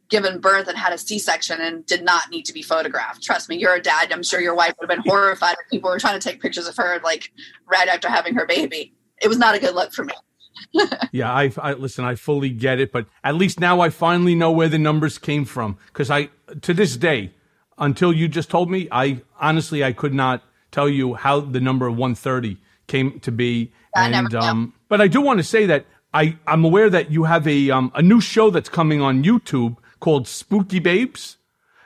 [0.08, 3.22] given birth and had a C-section and did not need to be photographed.
[3.22, 4.12] Trust me, you're a dad.
[4.12, 6.68] I'm sure your wife would have been horrified if people were trying to take pictures
[6.68, 7.32] of her like
[7.70, 8.94] right after having her baby.
[9.20, 10.14] It was not a good look for me.
[11.12, 12.04] yeah, I, I listen.
[12.04, 15.44] I fully get it, but at least now I finally know where the numbers came
[15.44, 15.78] from.
[15.86, 16.30] Because I,
[16.62, 17.32] to this day,
[17.78, 21.90] until you just told me, I honestly I could not tell you how the number
[21.90, 23.72] 130 came to be.
[23.94, 27.24] I and um, but I do want to say that I I'm aware that you
[27.24, 31.38] have a um a new show that's coming on YouTube called Spooky Babes.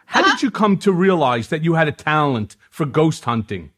[0.07, 0.33] How uh-huh.
[0.33, 3.71] did you come to realize that you had a talent for ghost hunting?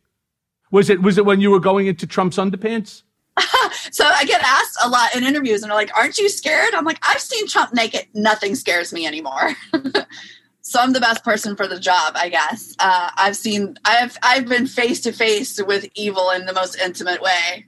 [0.71, 3.03] Was it was it when you were going into Trump's underpants?
[3.91, 6.85] so I get asked a lot in interviews, and they're like, "Aren't you scared?" I'm
[6.85, 8.07] like, "I've seen Trump naked.
[8.15, 9.55] Nothing scares me anymore."
[10.61, 12.75] so I'm the best person for the job, I guess.
[12.79, 17.23] Uh, I've seen, I've, I've been face to face with evil in the most intimate
[17.23, 17.67] way.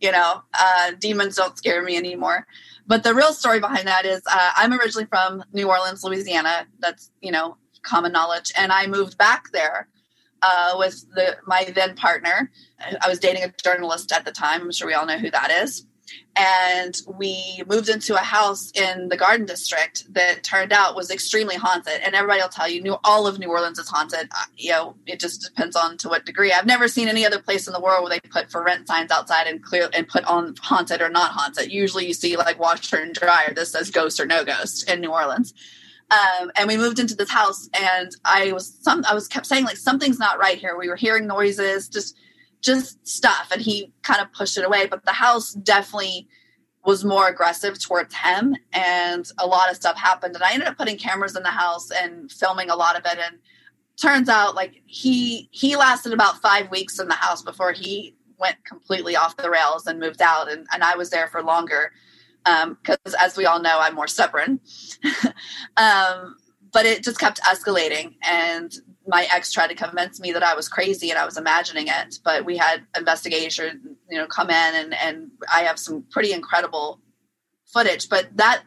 [0.00, 2.46] You know, uh, demons don't scare me anymore.
[2.86, 6.66] But the real story behind that is, uh, I'm originally from New Orleans, Louisiana.
[6.80, 9.88] That's you know common knowledge, and I moved back there
[10.42, 12.50] uh, with the my then partner.
[12.80, 14.62] I was dating a journalist at the time.
[14.62, 15.86] I'm sure we all know who that is
[16.36, 21.56] and we moved into a house in the Garden District that turned out was extremely
[21.56, 22.00] haunted.
[22.04, 24.28] And everybody will tell you, New, all of New Orleans is haunted.
[24.30, 26.52] Uh, you know, it just depends on to what degree.
[26.52, 29.10] I've never seen any other place in the world where they put for rent signs
[29.10, 31.72] outside and clear and put on haunted or not haunted.
[31.72, 33.52] Usually, you see like washer and dryer.
[33.52, 35.54] This says ghost or no ghost in New Orleans.
[36.10, 39.04] Um, and we moved into this house, and I was some.
[39.08, 40.78] I was kept saying like something's not right here.
[40.78, 42.16] We were hearing noises, just
[42.60, 46.26] just stuff and he kind of pushed it away but the house definitely
[46.84, 50.76] was more aggressive towards him and a lot of stuff happened and i ended up
[50.76, 53.38] putting cameras in the house and filming a lot of it and
[53.96, 58.56] turns out like he he lasted about five weeks in the house before he went
[58.64, 61.92] completely off the rails and moved out and, and i was there for longer
[62.44, 64.60] because um, as we all know i'm more stubborn
[65.76, 66.36] um,
[66.72, 68.74] but it just kept escalating and
[69.08, 72.18] my ex tried to convince me that I was crazy and I was imagining it.
[72.22, 77.00] But we had investigation, you know, come in and and I have some pretty incredible
[77.66, 78.08] footage.
[78.08, 78.62] But that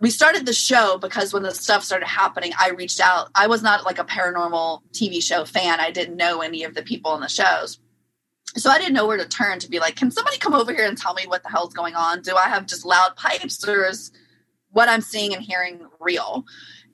[0.00, 3.30] we started the show because when the stuff started happening, I reached out.
[3.34, 5.80] I was not like a paranormal TV show fan.
[5.80, 7.78] I didn't know any of the people in the shows.
[8.56, 10.86] So I didn't know where to turn to be like, can somebody come over here
[10.86, 12.22] and tell me what the hell's going on?
[12.22, 14.10] Do I have just loud pipes or is
[14.70, 16.44] what I'm seeing and hearing real?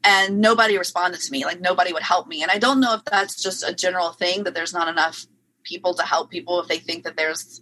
[0.05, 3.05] and nobody responded to me like nobody would help me and i don't know if
[3.05, 5.27] that's just a general thing that there's not enough
[5.65, 7.61] people to help people if they think that there's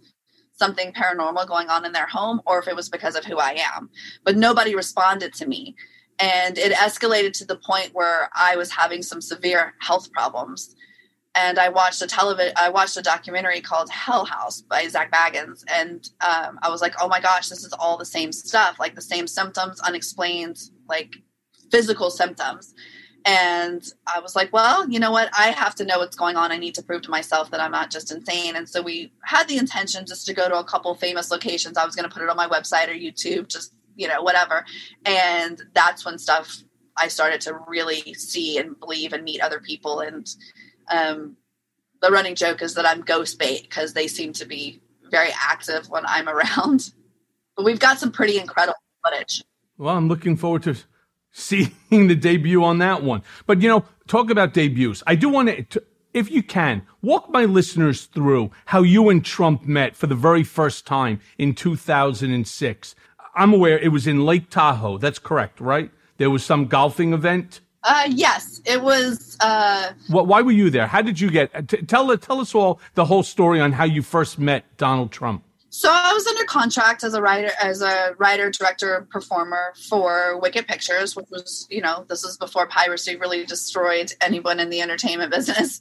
[0.53, 3.51] something paranormal going on in their home or if it was because of who i
[3.75, 3.89] am
[4.23, 5.75] but nobody responded to me
[6.19, 10.75] and it escalated to the point where i was having some severe health problems
[11.35, 15.63] and i watched a television i watched a documentary called hell house by Zak Bagans
[15.71, 18.95] and um, i was like oh my gosh this is all the same stuff like
[18.95, 21.15] the same symptoms unexplained like
[21.71, 22.75] physical symptoms.
[23.23, 25.29] And I was like, well, you know what?
[25.37, 26.51] I have to know what's going on.
[26.51, 28.55] I need to prove to myself that I'm not just insane.
[28.55, 31.77] And so we had the intention just to go to a couple famous locations.
[31.77, 34.65] I was going to put it on my website or YouTube, just, you know, whatever.
[35.05, 36.63] And that's when stuff
[36.97, 39.99] I started to really see and believe and meet other people.
[39.99, 40.27] And
[40.91, 41.37] um,
[42.01, 45.89] the running joke is that I'm ghost bait because they seem to be very active
[45.89, 46.91] when I'm around.
[47.57, 49.43] But we've got some pretty incredible footage.
[49.77, 50.77] Well, I'm looking forward to
[51.31, 53.23] seeing the debut on that one.
[53.45, 55.03] But you know, talk about debuts.
[55.05, 59.65] I do want to, if you can, walk my listeners through how you and Trump
[59.65, 62.95] met for the very first time in 2006.
[63.35, 64.97] I'm aware it was in Lake Tahoe.
[64.97, 65.91] That's correct, right?
[66.17, 67.59] There was some golfing event.
[67.83, 69.37] Uh, yes, it was.
[69.39, 70.87] Uh, what, why were you there?
[70.87, 71.67] How did you get?
[71.67, 75.43] T- tell tell us all the whole story on how you first met Donald Trump.
[75.73, 80.67] So I was under contract as a writer, as a writer, director, performer for Wicked
[80.67, 85.31] Pictures, which was, you know, this was before piracy really destroyed anyone in the entertainment
[85.35, 85.79] business.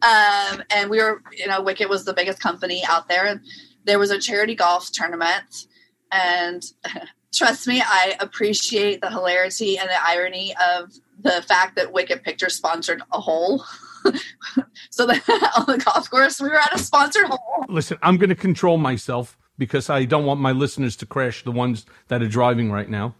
[0.00, 3.26] Um, and we were, you know, Wicked was the biggest company out there.
[3.26, 3.40] And
[3.84, 5.66] there was a charity golf tournament,
[6.12, 6.62] and
[7.32, 12.54] trust me, I appreciate the hilarity and the irony of the fact that Wicked Pictures
[12.54, 13.64] sponsored a hole.
[14.90, 15.22] so that
[15.56, 17.64] on the golf course, we were at a sponsored hole.
[17.68, 21.52] Listen, I'm going to control myself because I don't want my listeners to crash the
[21.52, 23.14] ones that are driving right now.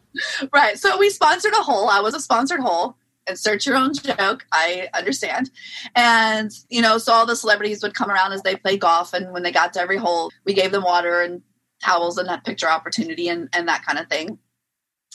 [0.53, 0.79] Right.
[0.79, 1.89] So we sponsored a hole.
[1.89, 2.97] I was a sponsored hole.
[3.29, 4.45] Insert your own joke.
[4.51, 5.51] I understand.
[5.95, 9.13] And, you know, so all the celebrities would come around as they play golf.
[9.13, 11.43] And when they got to every hole, we gave them water and
[11.83, 14.39] towels and that picture opportunity and, and that kind of thing.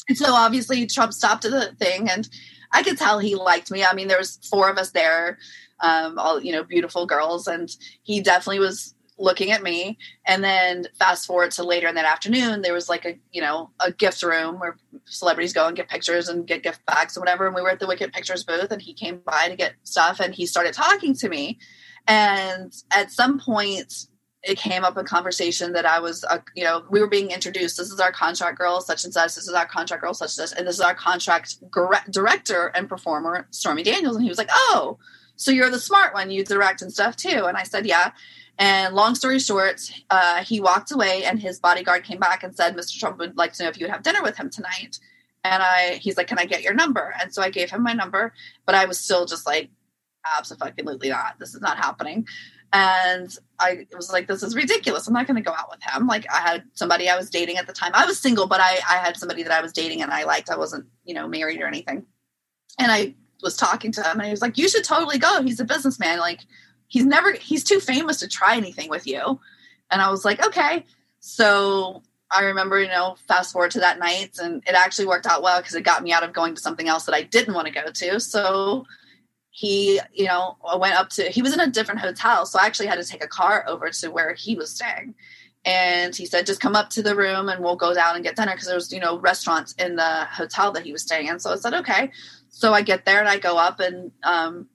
[0.08, 2.28] And so obviously Trump stopped at the thing and
[2.72, 3.84] I could tell he liked me.
[3.84, 5.38] I mean, there was four of us there,
[5.80, 7.70] um, all you know, beautiful girls, and
[8.04, 9.98] he definitely was looking at me.
[10.26, 13.72] And then fast forward to later in that afternoon, there was like a you know
[13.80, 17.46] a gift room where celebrities go and get pictures and get gift bags and whatever.
[17.46, 20.20] And we were at the Wicked Pictures booth, and he came by to get stuff,
[20.20, 21.60] and he started talking to me.
[22.08, 24.08] And at some point,
[24.48, 27.78] it came up in conversation that I was, uh, you know, we were being introduced.
[27.78, 29.36] This is our contract girl, such and such.
[29.36, 30.58] This is our contract girl, such and such.
[30.58, 31.58] And this is our contract
[32.10, 34.16] director and performer, Stormy Daniels.
[34.16, 34.98] And he was like, oh,
[35.36, 36.32] so you're the smart one.
[36.32, 37.46] You direct and stuff too.
[37.46, 38.12] And I said, yeah.
[38.58, 42.76] And long story short, uh, he walked away and his bodyguard came back and said,
[42.76, 42.98] Mr.
[42.98, 44.98] Trump would like to know if you would have dinner with him tonight.
[45.44, 47.14] And I, he's like, can I get your number?
[47.22, 48.34] And so I gave him my number,
[48.66, 49.70] but I was still just like,
[50.38, 51.38] absolutely not.
[51.38, 52.26] This is not happening
[52.74, 55.08] and I was like, this is ridiculous.
[55.08, 56.08] I'm not going to go out with him.
[56.08, 57.92] Like I had somebody I was dating at the time.
[57.94, 60.50] I was single, but I, I had somebody that I was dating and I liked.
[60.50, 62.06] I wasn't, you know, married or anything.
[62.78, 65.42] And I was talking to him and he was like, you should totally go.
[65.42, 66.20] He's a businessman.
[66.20, 66.42] Like
[66.88, 69.40] he's never, he's too famous to try anything with you.
[69.90, 70.86] And I was like, okay.
[71.20, 75.42] So I remember, you know, fast forward to that night and it actually worked out
[75.42, 77.68] well because it got me out of going to something else that I didn't want
[77.68, 78.20] to go to.
[78.20, 78.86] So
[79.58, 82.46] he, you know, went up to, he was in a different hotel.
[82.46, 85.16] So I actually had to take a car over to where he was staying.
[85.66, 88.36] And he said, just come up to the room and we'll go down and get
[88.36, 91.40] dinner because there was, you know, restaurants in the hotel that he was staying in.
[91.40, 92.12] So I said, okay.
[92.50, 94.68] So I get there and I go up and, um,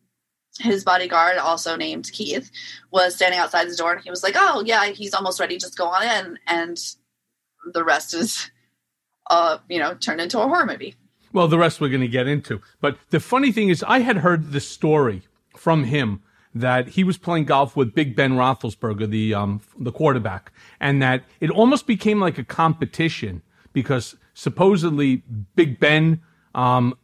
[0.59, 2.51] his bodyguard, also named Keith,
[2.90, 5.59] was standing outside the door and he was like, Oh, yeah, he's almost ready.
[5.59, 6.38] Just go on in.
[6.49, 6.77] And
[7.73, 8.51] the rest is,
[9.31, 10.97] uh, you know, turned into a horror movie.
[11.33, 12.61] Well, the rest we're going to get into.
[12.81, 15.23] But the funny thing is, I had heard the story
[15.57, 16.23] from him
[16.55, 21.25] that he was playing golf with Big Ben Roethlisberger, the um, the quarterback, and that
[21.40, 23.42] it almost became like a competition
[23.73, 25.23] because supposedly
[25.57, 26.21] Big Ben
[26.55, 26.95] um,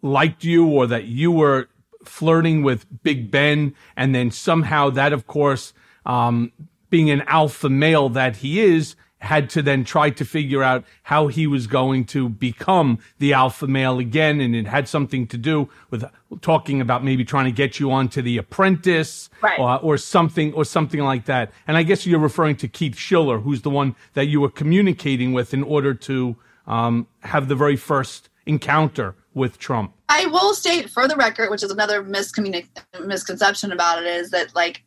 [0.00, 1.68] liked you, or that you were
[2.04, 5.74] flirting with Big Ben, and then somehow that, of course,
[6.06, 6.52] um,
[6.88, 11.26] being an alpha male that he is, had to then try to figure out how
[11.28, 14.40] he was going to become the alpha male again.
[14.40, 16.04] And it had something to do with
[16.40, 19.58] talking about maybe trying to get you onto the apprentice right.
[19.58, 21.52] or, or something or something like that.
[21.66, 25.32] And I guess you're referring to Keith Schiller, who's the one that you were communicating
[25.32, 29.92] with in order to um, have the very first encounter with Trump.
[30.08, 32.68] I will state for the record, which is another miscommunic-
[33.04, 34.84] misconception about it, is that like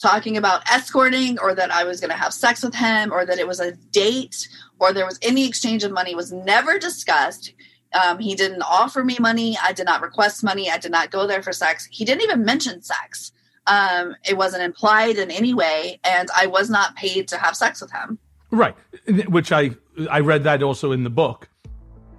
[0.00, 3.38] talking about escorting or that I was going to have sex with him or that
[3.38, 7.54] it was a date or there was any exchange of money was never discussed.
[7.92, 9.56] Um, he didn't offer me money.
[9.62, 10.70] I did not request money.
[10.70, 11.88] I did not go there for sex.
[11.90, 13.32] He didn't even mention sex.
[13.66, 17.80] Um, it wasn't implied in any way, and I was not paid to have sex
[17.80, 18.18] with him.
[18.50, 18.76] Right,
[19.28, 19.70] which I
[20.08, 21.48] I read that also in the book.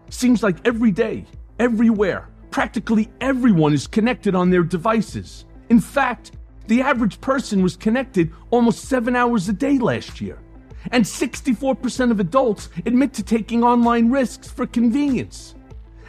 [0.10, 1.26] Seems like every day,
[1.58, 5.46] everywhere, practically everyone is connected on their devices.
[5.70, 6.32] In fact,
[6.68, 10.38] the average person was connected almost seven hours a day last year.
[10.92, 15.56] And 64% of adults admit to taking online risks for convenience.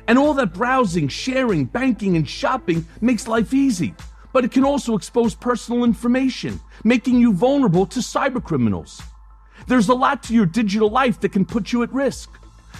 [0.06, 3.94] And all that browsing, sharing, banking, and shopping makes life easy.
[4.32, 9.02] But it can also expose personal information, making you vulnerable to cybercriminals.
[9.66, 12.30] There's a lot to your digital life that can put you at risk.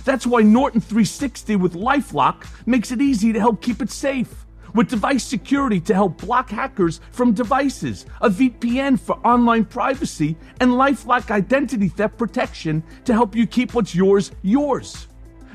[0.05, 4.88] That's why Norton 360 with Lifelock makes it easy to help keep it safe with
[4.88, 11.30] device security to help block hackers from devices, a VPN for online privacy, and Lifelock
[11.30, 15.08] identity theft protection to help you keep what's yours yours.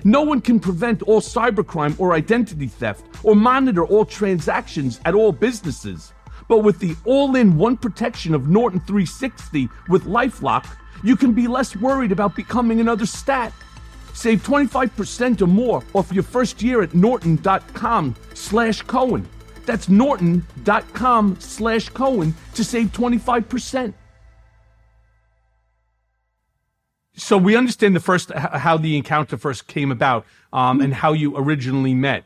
[0.04, 5.32] No one can prevent all cybercrime or identity theft or monitor all transactions at all
[5.32, 6.14] businesses.
[6.50, 10.66] But with the all in one protection of Norton 360 with Lifelock,
[11.04, 13.54] you can be less worried about becoming another stat.
[14.14, 19.28] Save 25% or more off your first year at norton.com slash Cohen.
[19.66, 23.94] That's norton.com slash Cohen to save 25%.
[27.16, 31.38] So we understand the first, how the encounter first came about um, and how you
[31.38, 32.24] originally met.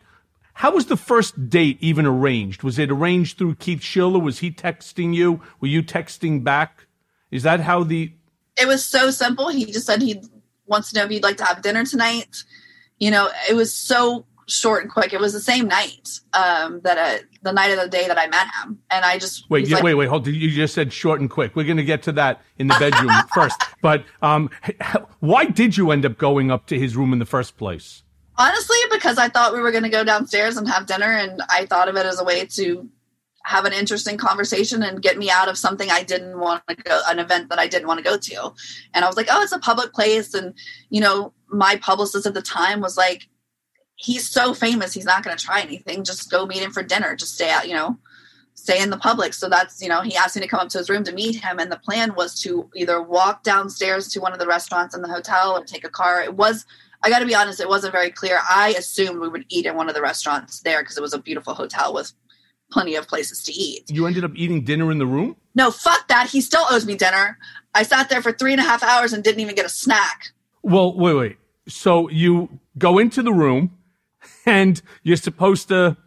[0.54, 2.64] How was the first date even arranged?
[2.64, 4.20] Was it arranged through Keith Schiller?
[4.20, 5.42] Was he texting you?
[5.60, 6.88] Were you texting back?
[7.30, 8.14] Is that how the.
[8.60, 9.50] It was so simple.
[9.50, 10.22] He just said he
[10.68, 12.44] wants to know if you'd like to have dinner tonight.
[13.00, 15.14] You know, it was so short and quick.
[15.14, 18.28] It was the same night um, that uh, the night of the day that I
[18.28, 20.26] met him, and I just wait, like, wait, wait, hold.
[20.28, 21.56] You just said short and quick.
[21.56, 23.62] We're going to get to that in the bedroom first.
[23.82, 24.50] But um,
[25.20, 28.04] why did you end up going up to his room in the first place?
[28.40, 31.66] Honestly, because I thought we were going to go downstairs and have dinner, and I
[31.66, 32.88] thought of it as a way to
[33.48, 37.02] have an interesting conversation and get me out of something I didn't want to go,
[37.08, 38.54] an event that I didn't want to go to.
[38.94, 40.34] And I was like, oh, it's a public place.
[40.34, 40.54] And,
[40.90, 43.30] you know, my publicist at the time was like,
[43.96, 46.04] he's so famous, he's not going to try anything.
[46.04, 47.16] Just go meet him for dinner.
[47.16, 47.98] Just stay out, you know,
[48.54, 49.34] stay in the public.
[49.34, 51.42] So that's, you know, he asked me to come up to his room to meet
[51.42, 51.58] him.
[51.58, 55.08] And the plan was to either walk downstairs to one of the restaurants in the
[55.08, 56.22] hotel or take a car.
[56.22, 56.66] It was,
[57.02, 58.42] I got to be honest, it wasn't very clear.
[58.50, 61.20] I assumed we would eat in one of the restaurants there because it was a
[61.20, 62.12] beautiful hotel with
[62.72, 63.90] plenty of places to eat.
[63.90, 65.36] You ended up eating dinner in the room?
[65.56, 66.30] No, fuck that.
[66.30, 67.38] He still owes me dinner.
[67.74, 70.28] I sat there for three and a half hours and didn't even get a snack.
[70.64, 71.38] Well, wait, wait.
[71.68, 73.78] So you go into the room
[74.46, 75.98] and you're supposed to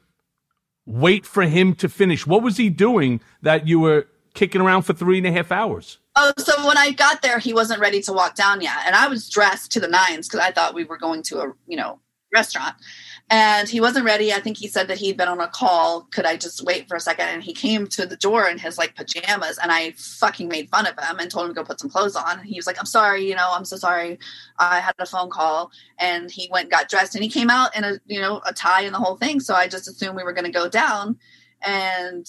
[0.87, 2.27] wait for him to finish.
[2.27, 5.99] What was he doing that you were kicking around for three and a half hours?
[6.17, 9.07] Oh, so when I got there, he wasn't ready to walk down yet, and I
[9.07, 12.01] was dressed to the nines because I thought we were going to a you know
[12.33, 12.75] restaurant
[13.31, 14.33] and he wasn't ready.
[14.33, 16.03] I think he said that he'd been on a call.
[16.11, 17.27] Could I just wait for a second?
[17.27, 20.87] And he came to the door in his like pajamas, and I fucking made fun
[20.87, 22.41] of him and told him to go put some clothes on.
[22.41, 24.19] And he was like, "I'm sorry, you know, I'm so sorry.
[24.59, 27.85] I had a phone call." And he went got dressed, and he came out in
[27.85, 29.39] a you know a tie and the whole thing.
[29.39, 31.17] So I just assumed we were going to go down,
[31.63, 32.27] and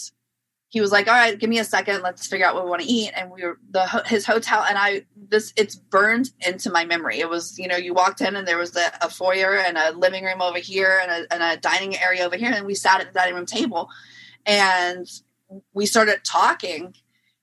[0.71, 2.01] he was like, "All right, give me a second.
[2.01, 4.77] Let's figure out what we want to eat." And we were the his hotel, and
[4.77, 7.19] I this it's burned into my memory.
[7.19, 9.91] It was you know you walked in and there was a, a foyer and a
[9.91, 13.01] living room over here and a, and a dining area over here, and we sat
[13.01, 13.89] at the dining room table,
[14.45, 15.11] and
[15.73, 16.95] we started talking.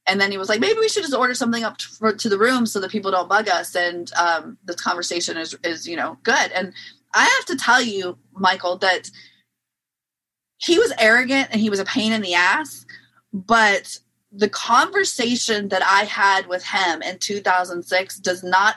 [0.07, 2.31] And then he was like, maybe we should just order something up to, for, to
[2.31, 6.17] the room so that people don't bug us, and um, conversation is is you know
[6.23, 6.51] good.
[6.53, 6.73] And
[7.13, 9.11] I have to tell you, Michael, that
[10.57, 12.87] he was arrogant and he was a pain in the ass
[13.33, 13.99] but
[14.33, 18.77] the conversation that I had with him in 2006 does not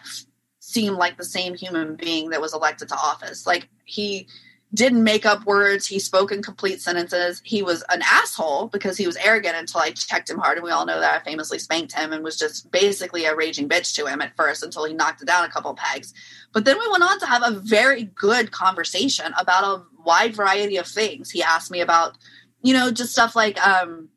[0.60, 3.46] seem like the same human being that was elected to office.
[3.46, 4.28] Like he
[4.74, 5.86] didn't make up words.
[5.86, 7.42] He spoke in complete sentences.
[7.44, 10.58] He was an asshole because he was arrogant until I checked him hard.
[10.58, 13.68] And we all know that I famously spanked him and was just basically a raging
[13.68, 16.14] bitch to him at first until he knocked it down a couple pegs.
[16.54, 20.78] But then we went on to have a very good conversation about a wide variety
[20.78, 21.30] of things.
[21.30, 22.18] He asked me about,
[22.62, 24.08] you know, just stuff like, um,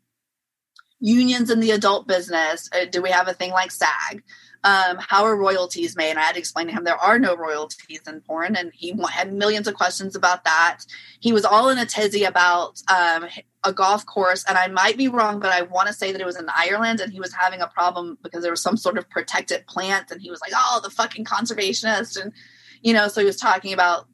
[1.04, 2.68] unions in the adult business.
[2.72, 4.22] Uh, do we have a thing like SAG?
[4.64, 6.10] Um, how are royalties made?
[6.10, 8.94] And I had to explain to him there are no royalties in porn, and he
[9.12, 10.78] had millions of questions about that.
[11.20, 13.26] He was all in a tizzy about um,
[13.62, 16.26] a golf course, and I might be wrong, but I want to say that it
[16.26, 19.10] was in Ireland, and he was having a problem because there was some sort of
[19.10, 22.32] protected plant, and he was like, "Oh, the fucking conservationist," and
[22.80, 24.06] you know, so he was talking about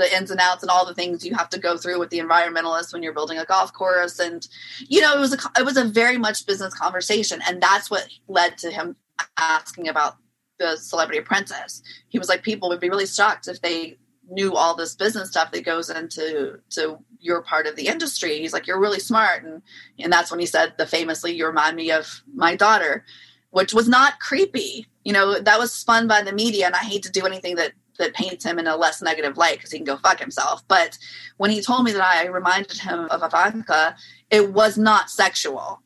[0.00, 2.18] the ins and outs and all the things you have to go through with the
[2.18, 4.18] environmentalist when you're building a golf course.
[4.18, 4.46] And
[4.88, 7.40] you know it was a it was a very much business conversation.
[7.46, 8.96] And that's what led to him
[9.38, 10.16] asking about
[10.58, 11.82] the celebrity apprentice.
[12.08, 13.98] He was like people would be really shocked if they
[14.30, 18.38] knew all this business stuff that goes into to your part of the industry.
[18.38, 19.44] He's like you're really smart.
[19.44, 19.62] And
[19.98, 23.04] and that's when he said the famously you remind me of my daughter
[23.50, 24.86] which was not creepy.
[25.04, 27.72] You know that was spun by the media and i hate to do anything that
[28.00, 30.62] that paints him in a less negative light because he can go fuck himself.
[30.66, 30.98] But
[31.36, 33.94] when he told me that I reminded him of Ivanka,
[34.30, 35.80] it was not sexual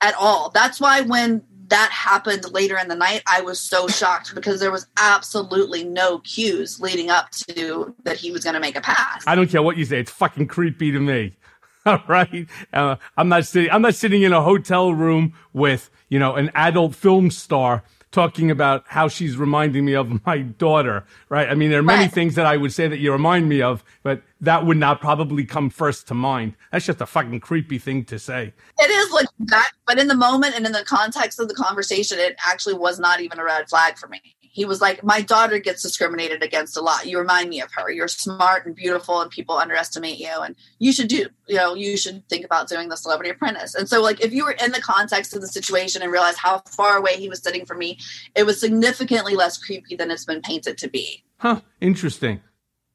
[0.00, 0.50] at all.
[0.50, 4.70] That's why when that happened later in the night, I was so shocked because there
[4.70, 9.24] was absolutely no cues leading up to that he was going to make a pass.
[9.26, 11.36] I don't care what you say; it's fucking creepy to me.
[11.86, 13.70] All right, uh, I'm not sitting.
[13.70, 17.82] I'm not sitting in a hotel room with you know an adult film star
[18.14, 21.48] talking about how she's reminding me of my daughter, right?
[21.48, 22.12] I mean, there are many right.
[22.12, 25.44] things that I would say that you remind me of, but that would not probably
[25.44, 26.54] come first to mind.
[26.70, 28.54] That's just a fucking creepy thing to say.
[28.78, 32.18] It is like that, but in the moment and in the context of the conversation,
[32.18, 34.20] it actually was not even a red flag for me
[34.54, 37.06] he was like, My daughter gets discriminated against a lot.
[37.06, 37.90] You remind me of her.
[37.90, 40.30] You're smart and beautiful, and people underestimate you.
[40.30, 43.74] And you should do, you know, you should think about doing the celebrity apprentice.
[43.74, 46.60] And so, like, if you were in the context of the situation and realized how
[46.60, 47.98] far away he was sitting from me,
[48.36, 51.24] it was significantly less creepy than it's been painted to be.
[51.38, 51.60] Huh.
[51.80, 52.40] Interesting.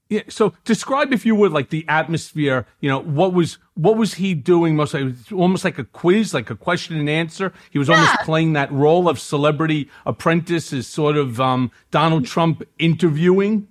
[0.10, 0.24] Yeah.
[0.28, 2.66] So describe, if you would, like the atmosphere.
[2.82, 4.76] You know, what was what was he doing?
[4.76, 7.53] Most like, almost like a quiz, like a question and answer.
[7.70, 7.95] He was yeah.
[7.95, 13.68] almost playing that role of celebrity apprentice, as sort of um, Donald Trump interviewing.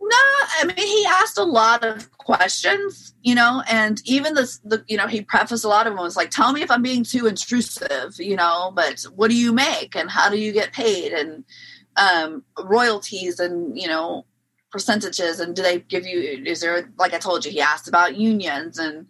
[0.00, 0.16] No,
[0.60, 4.96] I mean he asked a lot of questions, you know, and even this, the you
[4.96, 7.28] know, he prefaced a lot of them was like, "Tell me if I'm being too
[7.28, 11.44] intrusive," you know, but what do you make and how do you get paid and
[11.96, 14.24] um, royalties and you know
[14.70, 18.16] percentages and do they give you is there like i told you he asked about
[18.16, 19.06] unions and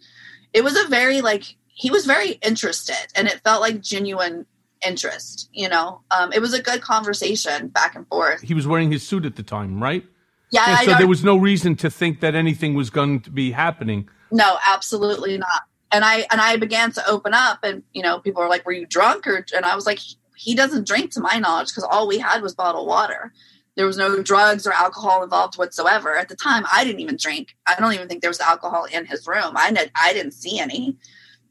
[0.52, 4.46] it was a very like he was very interested and it felt like genuine
[4.86, 6.02] interest you know?
[6.10, 8.42] Um, it was a good conversation back and forth.
[8.42, 10.04] He was wearing his suit at the time right?
[10.52, 13.50] Yeah, yeah so there was no reason to think that anything was going to be
[13.50, 14.08] happening.
[14.30, 15.62] No absolutely not.
[15.90, 18.72] And i and i began to open up and you know people were like were
[18.72, 20.00] you drunk or and i was like
[20.36, 23.32] he doesn't drink to my knowledge because all we had was bottled water
[23.76, 26.16] there was no drugs or alcohol involved whatsoever.
[26.16, 27.54] At the time, I didn't even drink.
[27.66, 29.52] I don't even think there was alcohol in his room.
[29.54, 30.96] I, did, I didn't see any.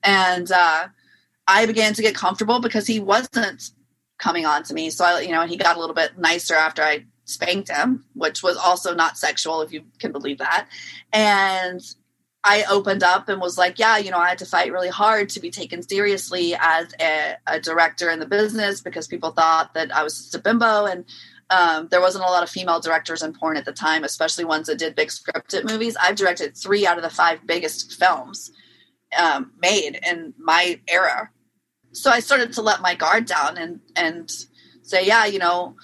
[0.03, 0.87] And uh,
[1.47, 3.71] I began to get comfortable because he wasn't
[4.17, 4.89] coming on to me.
[4.89, 8.41] So, I, you know, he got a little bit nicer after I spanked him, which
[8.41, 10.67] was also not sexual, if you can believe that.
[11.13, 11.81] And
[12.43, 15.29] I opened up and was like, yeah, you know, I had to fight really hard
[15.29, 19.93] to be taken seriously as a, a director in the business because people thought that
[19.95, 20.85] I was just a bimbo.
[20.85, 21.05] And
[21.49, 24.67] um, there wasn't a lot of female directors in porn at the time, especially ones
[24.67, 25.95] that did big scripted movies.
[26.01, 28.51] I've directed three out of the five biggest films
[29.17, 31.29] um, made in my era.
[31.91, 34.31] So I started to let my guard down and and
[34.81, 35.75] say, yeah, you know,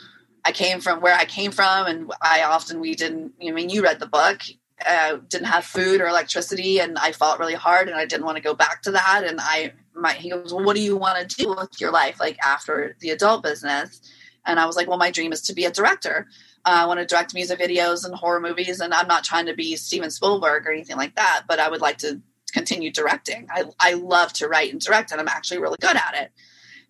[0.44, 3.34] I came from where I came from, and I often we didn't.
[3.42, 4.42] I mean, you read the book.
[4.84, 8.38] Uh, didn't have food or electricity, and I fought really hard, and I didn't want
[8.38, 9.24] to go back to that.
[9.24, 12.20] And I, my, he goes, well, "What do you want to do with your life,
[12.20, 14.02] like after the adult business?"
[14.46, 16.28] And I was like, well, my dream is to be a director.
[16.66, 18.80] Uh, I want to direct music videos and horror movies.
[18.80, 21.82] And I'm not trying to be Steven Spielberg or anything like that, but I would
[21.82, 22.22] like to
[22.52, 23.48] continue directing.
[23.52, 26.32] I, I love to write and direct, and I'm actually really good at it.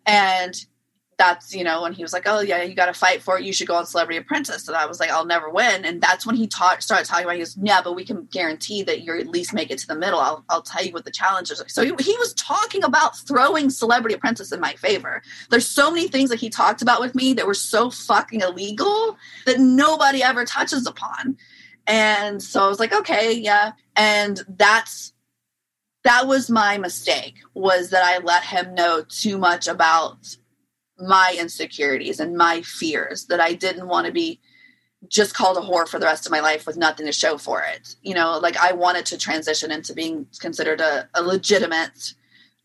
[0.06, 0.56] And
[1.22, 3.44] that's you know when he was like oh yeah you got to fight for it.
[3.44, 4.68] You should go on celebrity apprentice.
[4.68, 5.86] And i was like i'll never win.
[5.86, 8.82] And that's when he taught started talking about he goes yeah but we can guarantee
[8.84, 10.20] that you at least make it to the middle.
[10.20, 13.70] I'll, I'll tell you what the challenges are so he, he was talking about throwing
[13.70, 15.22] celebrity apprentice in my favor.
[15.52, 19.16] There's so many things that he talked about with me that were so fucking illegal
[19.46, 21.38] that nobody ever touches upon.
[21.86, 23.74] And so i was like okay yeah.
[23.96, 25.14] And that's
[26.04, 30.38] that was my mistake was that i let him know too much about
[31.02, 34.40] my insecurities and my fears that I didn't want to be
[35.08, 37.64] just called a whore for the rest of my life with nothing to show for
[37.64, 37.96] it.
[38.04, 42.14] You know, like I wanted to transition into being considered a, a legitimate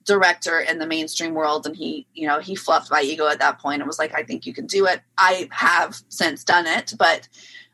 [0.04, 1.66] director in the mainstream world.
[1.66, 4.22] And he, you know, he fluffed my ego at that point and was like, I
[4.22, 5.00] think you can do it.
[5.18, 7.28] I have since done it, but,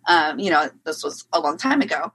[0.08, 2.12] um, you know, this was a long time ago.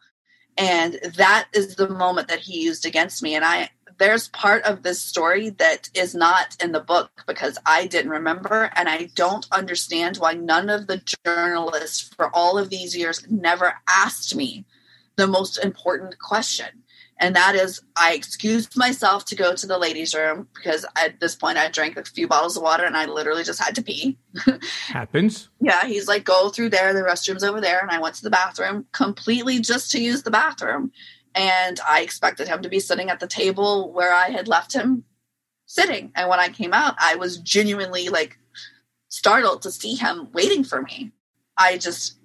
[0.58, 3.36] And that is the moment that he used against me.
[3.36, 7.88] And I, there's part of this story that is not in the book because I
[7.88, 12.96] didn't remember and I don't understand why none of the journalists for all of these
[12.96, 14.66] years never asked me
[15.16, 16.68] the most important question.
[17.20, 21.36] And that is, I excused myself to go to the ladies' room because at this
[21.36, 24.20] point I drank a few bottles of water and I literally just had to pee.
[24.88, 25.50] Happens.
[25.60, 27.80] yeah, he's like, go through there, the restroom's over there.
[27.80, 30.92] And I went to the bathroom completely just to use the bathroom
[31.36, 35.04] and I expected him to be sitting at the table where I had left him
[35.66, 36.12] sitting.
[36.16, 38.38] And when I came out, I was genuinely like
[39.10, 41.12] startled to see him waiting for me.
[41.58, 42.18] I just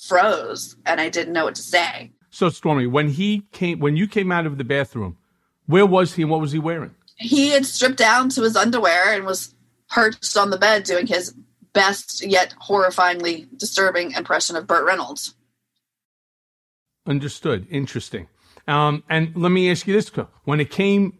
[0.00, 2.12] froze and I didn't know what to say.
[2.30, 5.16] So Stormy, when he came when you came out of the bathroom,
[5.66, 6.94] where was he and what was he wearing?
[7.16, 9.54] He had stripped down to his underwear and was
[9.90, 11.34] perched on the bed doing his
[11.72, 15.34] best yet horrifyingly disturbing impression of Burt Reynolds.
[17.10, 17.66] Understood.
[17.70, 18.28] Interesting.
[18.68, 20.10] Um, and let me ask you this:
[20.44, 21.18] when it came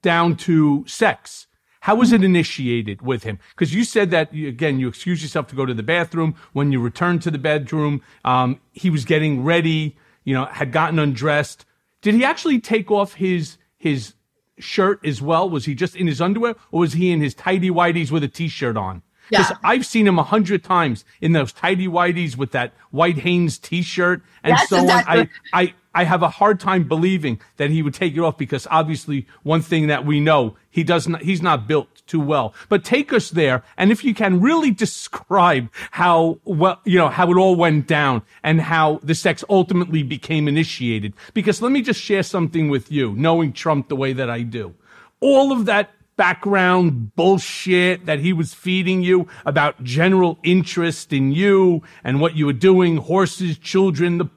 [0.00, 1.48] down to sex,
[1.80, 3.40] how was it initiated with him?
[3.50, 6.36] Because you said that again, you excused yourself to go to the bathroom.
[6.52, 9.96] When you returned to the bedroom, um, he was getting ready.
[10.22, 11.66] You know, had gotten undressed.
[12.00, 14.14] Did he actually take off his his
[14.60, 15.50] shirt as well?
[15.50, 18.28] Was he just in his underwear, or was he in his tidy whities with a
[18.28, 19.02] t-shirt on?
[19.30, 19.56] Because yeah.
[19.62, 24.22] I've seen him a hundred times in those tidy whities with that white Hanes T-shirt
[24.42, 25.20] and That's so exactly.
[25.20, 25.30] on.
[25.52, 28.66] I, I, I have a hard time believing that he would take it off because
[28.70, 32.52] obviously one thing that we know he does not, he's not built too well.
[32.68, 37.30] But take us there, and if you can really describe how well you know how
[37.30, 41.14] it all went down and how the sex ultimately became initiated.
[41.32, 44.74] Because let me just share something with you, knowing Trump the way that I do.
[45.20, 51.82] All of that background bullshit that he was feeding you about general interest in you
[52.02, 54.28] and what you were doing, horses, children, the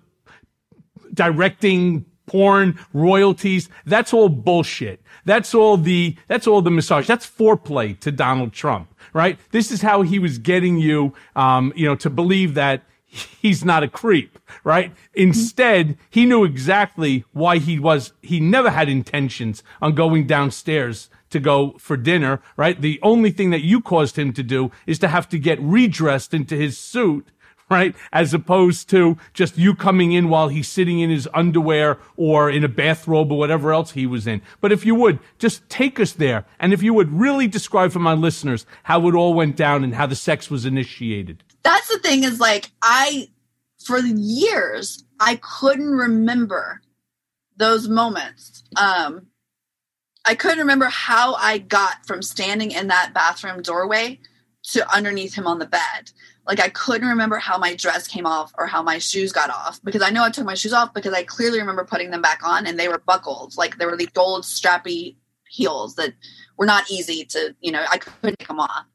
[1.14, 3.70] directing porn, royalties.
[3.86, 5.02] That's all bullshit.
[5.26, 7.08] That's all the, that's all the massage.
[7.08, 9.40] That's foreplay to Donald Trump, right?
[9.52, 13.84] This is how he was getting you, um, you know, to believe that he's not
[13.84, 14.94] a creep, right?
[15.14, 21.40] Instead, he knew exactly why he was, he never had intentions on going downstairs to
[21.40, 22.80] go for dinner, right?
[22.80, 26.34] The only thing that you caused him to do is to have to get redressed
[26.34, 27.28] into his suit
[27.70, 27.96] right?
[28.14, 32.64] As opposed to just you coming in while he's sitting in his underwear or in
[32.64, 34.42] a bathrobe or whatever else he was in.
[34.62, 36.46] But if you would, just take us there.
[36.60, 39.96] And if you would really describe for my listeners how it all went down and
[39.96, 41.44] how the sex was initiated.
[41.64, 43.30] That's the thing is like, I,
[43.84, 46.82] for years, I couldn't remember
[47.58, 48.64] those moments.
[48.78, 49.28] Um,
[50.28, 54.20] I couldn't remember how I got from standing in that bathroom doorway
[54.72, 56.12] to underneath him on the bed.
[56.46, 59.80] Like I couldn't remember how my dress came off or how my shoes got off
[59.86, 62.42] because I know I took my shoes off because I clearly remember putting them back
[62.46, 63.56] on and they were buckled.
[63.56, 65.16] Like they were the gold strappy
[65.48, 66.14] heels that
[66.58, 68.86] were not easy to, you know, I couldn't take them off.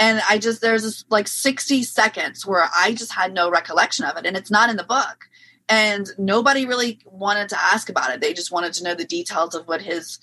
[0.00, 4.16] And I just there's this like 60 seconds where I just had no recollection of
[4.16, 5.26] it and it's not in the book.
[5.68, 8.20] And nobody really wanted to ask about it.
[8.20, 10.18] They just wanted to know the details of what his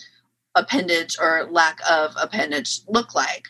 [0.56, 3.48] appendage or lack of appendage look like.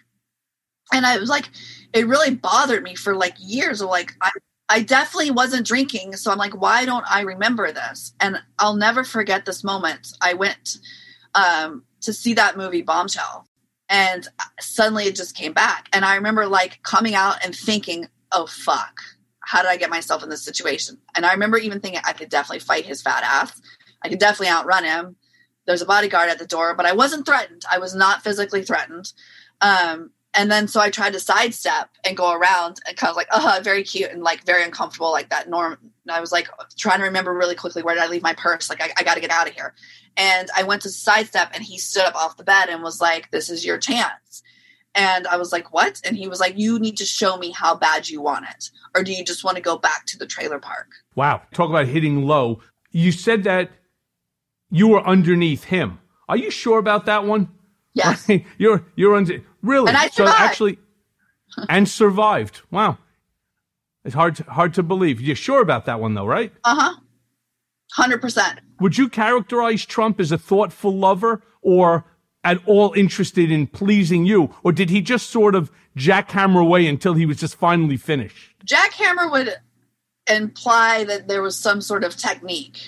[0.93, 1.49] And I was like,
[1.93, 4.31] it really bothered me for like years of like I
[4.69, 8.13] I definitely wasn't drinking, so I'm like, why don't I remember this?
[8.19, 10.07] And I'll never forget this moment.
[10.21, 10.77] I went
[11.35, 13.45] um, to see that movie Bombshell,
[13.89, 14.27] and
[14.59, 15.89] suddenly it just came back.
[15.91, 18.99] And I remember like coming out and thinking, oh fuck,
[19.41, 20.97] how did I get myself in this situation?
[21.13, 23.61] And I remember even thinking I could definitely fight his fat ass.
[24.01, 25.15] I could definitely outrun him.
[25.65, 27.63] There's a bodyguard at the door, but I wasn't threatened.
[27.71, 29.13] I was not physically threatened.
[29.61, 33.27] Um, and then so I tried to sidestep and go around and kind of like,
[33.31, 35.77] uh very cute and like very uncomfortable, like that norm.
[36.05, 38.69] And I was like trying to remember really quickly where did I leave my purse?
[38.69, 39.73] Like I, I got to get out of here.
[40.17, 43.31] And I went to sidestep and he stood up off the bed and was like,
[43.31, 44.43] "This is your chance."
[44.95, 47.75] And I was like, "What?" And he was like, "You need to show me how
[47.75, 50.59] bad you want it, or do you just want to go back to the trailer
[50.59, 52.61] park?" Wow, talk about hitting low.
[52.91, 53.71] You said that
[54.73, 55.99] you were underneath him.
[56.27, 57.49] Are you sure about that one?
[57.93, 58.27] Yes.
[58.57, 60.37] you're you're under really and I survived.
[60.37, 60.79] so actually
[61.69, 62.61] and survived.
[62.71, 62.97] Wow.
[64.03, 65.21] It's hard to, hard to believe.
[65.21, 66.51] You're sure about that one though, right?
[66.63, 66.95] Uh-huh.
[67.97, 68.57] 100%.
[68.79, 72.05] Would you characterize Trump as a thoughtful lover or
[72.43, 77.13] at all interested in pleasing you or did he just sort of jackhammer away until
[77.13, 78.55] he was just finally finished?
[78.65, 79.55] Jackhammer would
[80.27, 82.79] imply that there was some sort of technique.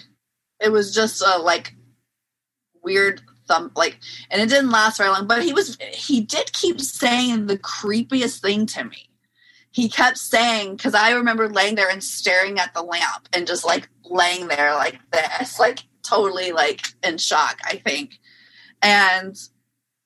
[0.61, 1.73] It was just a like
[2.83, 3.99] weird thumb like
[4.29, 8.41] and it didn't last very long but he was he did keep saying the creepiest
[8.41, 9.09] thing to me.
[9.71, 13.65] He kept saying because i remember laying there and staring at the lamp and just
[13.65, 18.19] like laying there like this like totally like in shock i think.
[18.81, 19.35] And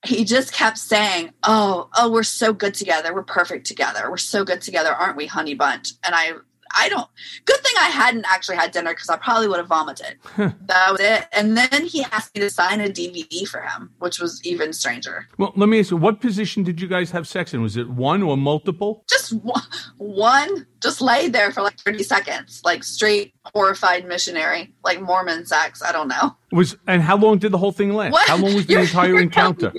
[0.06, 3.14] he just kept saying oh oh we're so good together.
[3.14, 4.10] We're perfect together.
[4.10, 4.93] We're so good together.
[4.93, 5.93] Aren't we honey bunch?
[6.04, 6.34] And i
[6.76, 7.07] I don't.
[7.45, 10.17] Good thing I hadn't actually had dinner because I probably would have vomited.
[10.38, 11.28] that was it.
[11.32, 15.28] And then he asked me to sign a DVD for him, which was even stranger.
[15.38, 17.61] Well, let me ask you, what position did you guys have sex in?
[17.61, 19.03] Was it one or multiple?
[19.09, 19.34] Just
[19.97, 20.67] one.
[20.82, 25.82] Just laid there for like 30 seconds, like straight horrified missionary, like Mormon sex.
[25.82, 26.36] I don't know.
[26.52, 28.14] Was and how long did the whole thing last?
[28.14, 28.28] What?
[28.28, 29.74] How long was the you're, entire you're encounter?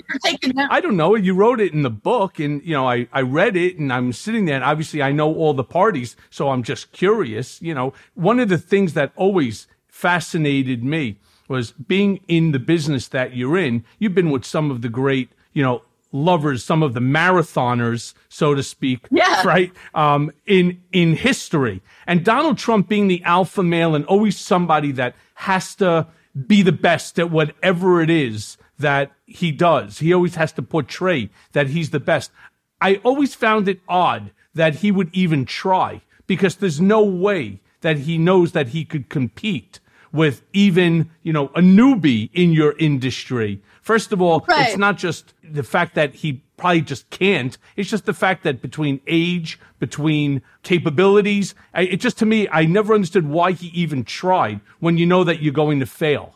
[0.69, 1.15] I don't know.
[1.15, 4.13] You wrote it in the book, and you know, I I read it, and I'm
[4.13, 7.61] sitting there, and obviously I know all the parties, so I'm just curious.
[7.61, 13.07] You know, one of the things that always fascinated me was being in the business
[13.09, 13.83] that you're in.
[13.99, 18.53] You've been with some of the great, you know, lovers, some of the marathoners, so
[18.53, 19.41] to speak, yeah.
[19.45, 19.71] right?
[19.93, 25.15] Um, in in history, and Donald Trump being the alpha male and always somebody that
[25.35, 26.07] has to
[26.47, 29.99] be the best at whatever it is that he does.
[29.99, 32.31] He always has to portray that he's the best.
[32.79, 37.99] I always found it odd that he would even try because there's no way that
[37.99, 39.79] he knows that he could compete
[40.13, 43.61] with even, you know, a newbie in your industry.
[43.81, 44.67] First of all, right.
[44.67, 47.57] it's not just the fact that he probably just can't.
[47.75, 52.93] It's just the fact that between age, between capabilities, it just to me, I never
[52.93, 56.35] understood why he even tried when you know that you're going to fail.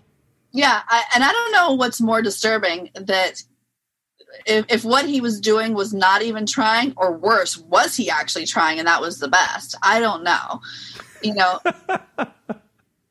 [0.51, 3.43] Yeah, I, and I don't know what's more disturbing that
[4.45, 8.45] if, if what he was doing was not even trying, or worse, was he actually
[8.45, 9.75] trying and that was the best?
[9.83, 10.61] I don't know.
[11.21, 11.59] You know.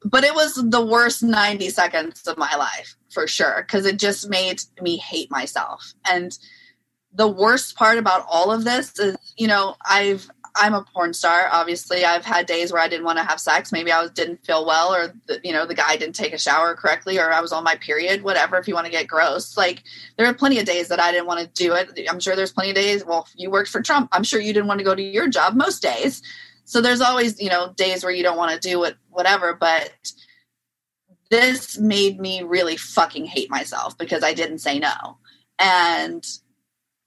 [0.05, 4.29] but it was the worst 90 seconds of my life for sure because it just
[4.29, 5.95] made me hate myself.
[6.11, 6.37] And
[7.15, 11.49] the worst part about all of this is you know i've i'm a porn star
[11.51, 12.05] obviously.
[12.05, 13.73] I've had days where i didn't want to have sex.
[13.73, 16.39] Maybe i was, didn't feel well or the, you know the guy didn't take a
[16.39, 19.57] shower correctly or i was on my period whatever if you want to get gross.
[19.57, 19.85] Like
[20.17, 21.89] there are plenty of days that i didn't want to do it.
[22.11, 24.11] I'm sure there's plenty of days well you worked for trump.
[24.13, 26.21] I'm sure you didn't want to go to your job most days
[26.65, 29.93] so there's always you know days where you don't want to do it whatever but
[31.31, 35.19] this made me really fucking hate myself because i didn't say no.
[35.59, 36.25] And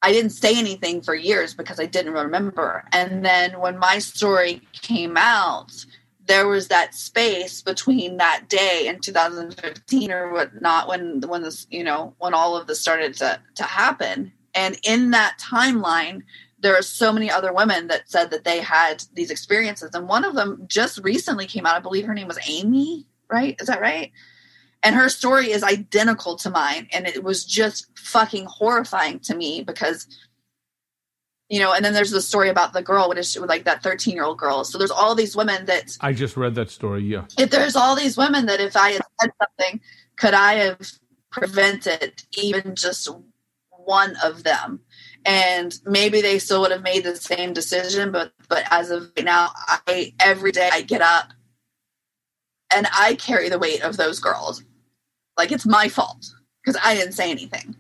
[0.02, 2.84] i didn't say anything for years because i didn't remember.
[2.92, 5.72] And then when my story came out
[6.28, 11.84] there was that space between that day in 2015 or whatnot when when this you
[11.84, 14.32] know when all of this started to to happen.
[14.54, 16.24] And in that timeline
[16.60, 20.26] there are so many other women that said that they had these experiences and one
[20.26, 21.76] of them just recently came out.
[21.76, 23.56] I believe her name was amy right?
[23.60, 24.12] Is that right?
[24.84, 29.64] And her story is identical to mine and it was just fucking horrifying to me
[29.64, 30.08] because
[31.50, 33.82] you know and then there's the story about the girl what is she like that
[33.82, 34.64] 13 year old girl.
[34.64, 37.26] So there's all these women that i just read that story yeah.
[37.38, 39.82] If there's all these women that if i had said something
[40.18, 40.92] could i have
[41.32, 43.10] prevented even just
[43.88, 44.82] one of them.
[45.26, 49.26] And maybe they still would have made the same decision but but as of right
[49.26, 51.34] now i every day i get up
[52.74, 54.64] and i carry the weight of those girls.
[55.38, 56.26] Like it's my fault
[56.64, 57.76] because i didn't say anything.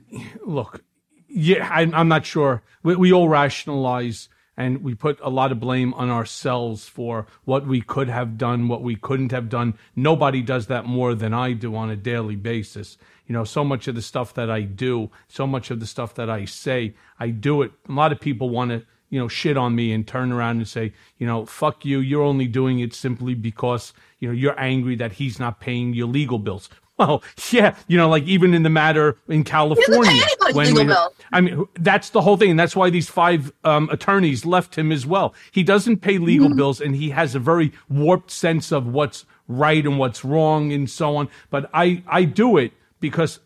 [0.45, 0.83] Look
[1.27, 2.63] yeah I, am not sure.
[2.83, 7.67] We, we all rationalize and we put a lot of blame on ourselves for what
[7.67, 9.75] we could have done, what we couldn't have done.
[9.95, 12.97] Nobody does that more than I do on a daily basis.
[13.27, 16.15] You know, so much of the stuff that I do, so much of the stuff
[16.15, 17.71] that I say, I do it.
[17.87, 20.67] A lot of people want to, you know, shit on me and turn around and
[20.67, 21.99] say, you know, fuck you.
[21.99, 26.07] You're only doing it simply because, you know, you're angry that he's not paying your
[26.07, 26.67] legal bills.
[26.97, 30.23] Well, yeah, you know, like even in the matter in California,
[30.53, 30.95] when, when
[31.31, 34.91] I mean, that's the whole thing, and that's why these five um, attorneys left him
[34.91, 35.35] as well.
[35.51, 36.57] He doesn't pay legal mm-hmm.
[36.57, 40.89] bills, and he has a very warped sense of what's right and what's wrong, and
[40.89, 41.29] so on.
[41.51, 43.39] But I, I do it because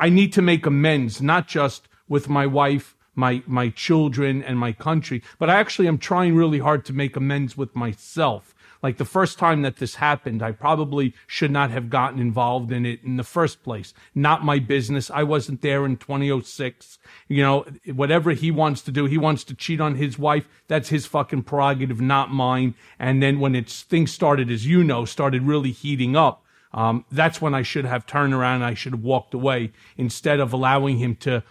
[0.00, 4.72] I need to make amends, not just with my wife, my my children, and my
[4.72, 8.53] country, but I actually am trying really hard to make amends with myself
[8.84, 12.84] like the first time that this happened, I probably should not have gotten involved in
[12.84, 13.94] it in the first place.
[14.14, 15.10] Not my business.
[15.10, 16.98] I wasn't there in 2006.
[17.26, 20.46] You know, whatever he wants to do, he wants to cheat on his wife.
[20.68, 22.74] That's his fucking prerogative, not mine.
[22.98, 26.44] And then when it's things started, as you know, started really heating up.
[26.74, 28.64] Um, that's when I should have turned around.
[28.64, 31.42] I should have walked away instead of allowing him to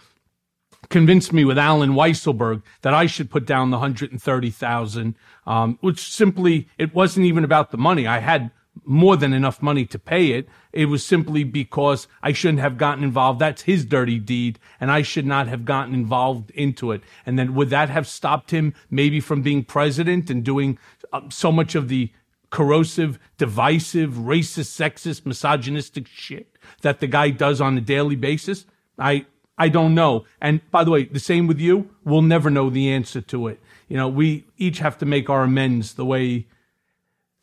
[0.88, 5.14] convinced me with Allen Weisselberg that I should put down the 130,000,
[5.46, 8.06] um, which simply, it wasn't even about the money.
[8.06, 8.50] I had
[8.84, 10.48] more than enough money to pay it.
[10.72, 13.38] It was simply because I shouldn't have gotten involved.
[13.38, 17.02] That's his dirty deed, and I should not have gotten involved into it.
[17.24, 20.78] And then would that have stopped him maybe from being president and doing
[21.12, 22.10] uh, so much of the
[22.50, 28.66] corrosive, divisive, racist, sexist, misogynistic shit that the guy does on a daily basis?
[28.98, 29.26] I,
[29.56, 30.24] I don't know.
[30.40, 31.90] And by the way, the same with you.
[32.04, 33.60] We'll never know the answer to it.
[33.88, 36.46] You know, we each have to make our amends the way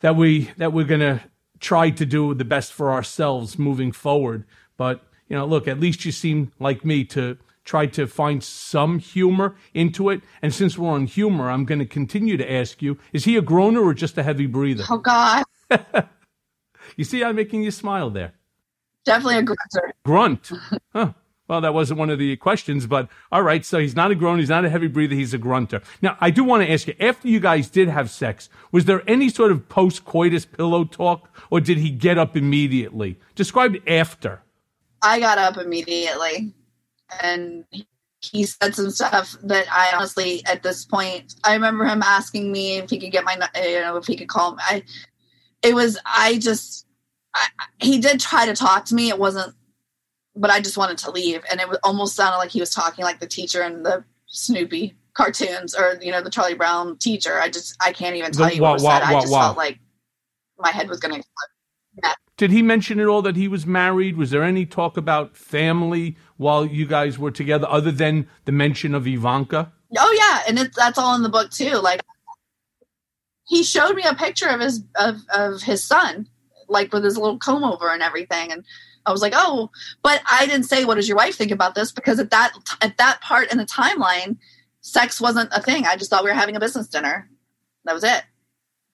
[0.00, 1.22] that we that we're gonna
[1.60, 4.44] try to do the best for ourselves moving forward.
[4.76, 8.98] But you know, look, at least you seem like me to try to find some
[8.98, 10.20] humor into it.
[10.42, 13.42] And since we're on humor, I'm going to continue to ask you: Is he a
[13.42, 14.84] groaner or just a heavy breather?
[14.90, 15.44] Oh God!
[16.96, 18.32] you see, I'm making you smile there.
[19.04, 19.94] Definitely a grunter.
[20.04, 20.50] Grunt.
[20.92, 21.12] Huh.
[21.48, 23.64] Well, that wasn't one of the questions, but all right.
[23.64, 24.38] So he's not a groaner.
[24.38, 25.14] He's not a heavy breather.
[25.14, 25.82] He's a grunter.
[26.00, 29.02] Now, I do want to ask you, after you guys did have sex, was there
[29.08, 33.18] any sort of post coitus pillow talk or did he get up immediately?
[33.34, 34.42] Describe after.
[35.02, 36.54] I got up immediately
[37.20, 37.64] and
[38.20, 42.76] he said some stuff that I honestly, at this point, I remember him asking me
[42.76, 44.62] if he could get my, you know, if he could call me.
[44.64, 44.84] I,
[45.62, 46.86] it was, I just,
[47.34, 47.48] I,
[47.80, 49.08] he did try to talk to me.
[49.08, 49.54] It wasn't
[50.34, 51.42] but I just wanted to leave.
[51.50, 55.74] And it almost sounded like he was talking like the teacher in the Snoopy cartoons
[55.74, 57.38] or, you know, the Charlie Brown teacher.
[57.38, 59.02] I just, I can't even tell the, you what, what said.
[59.02, 59.78] I just felt like
[60.58, 62.02] my head was going to explode.
[62.02, 62.14] Yeah.
[62.38, 64.16] Did he mention at all that he was married?
[64.16, 68.94] Was there any talk about family while you guys were together other than the mention
[68.94, 69.70] of Ivanka?
[69.98, 71.76] Oh yeah, and it's that's all in the book too.
[71.76, 72.00] Like
[73.46, 76.26] he showed me a picture of his of, of his son,
[76.68, 78.64] like with his little comb over and everything, and
[79.06, 79.70] I was like, oh,
[80.02, 81.92] but I didn't say, what does your wife think about this?
[81.92, 84.36] Because at that at that part in the timeline,
[84.80, 85.86] sex wasn't a thing.
[85.86, 87.28] I just thought we were having a business dinner.
[87.84, 88.22] That was it.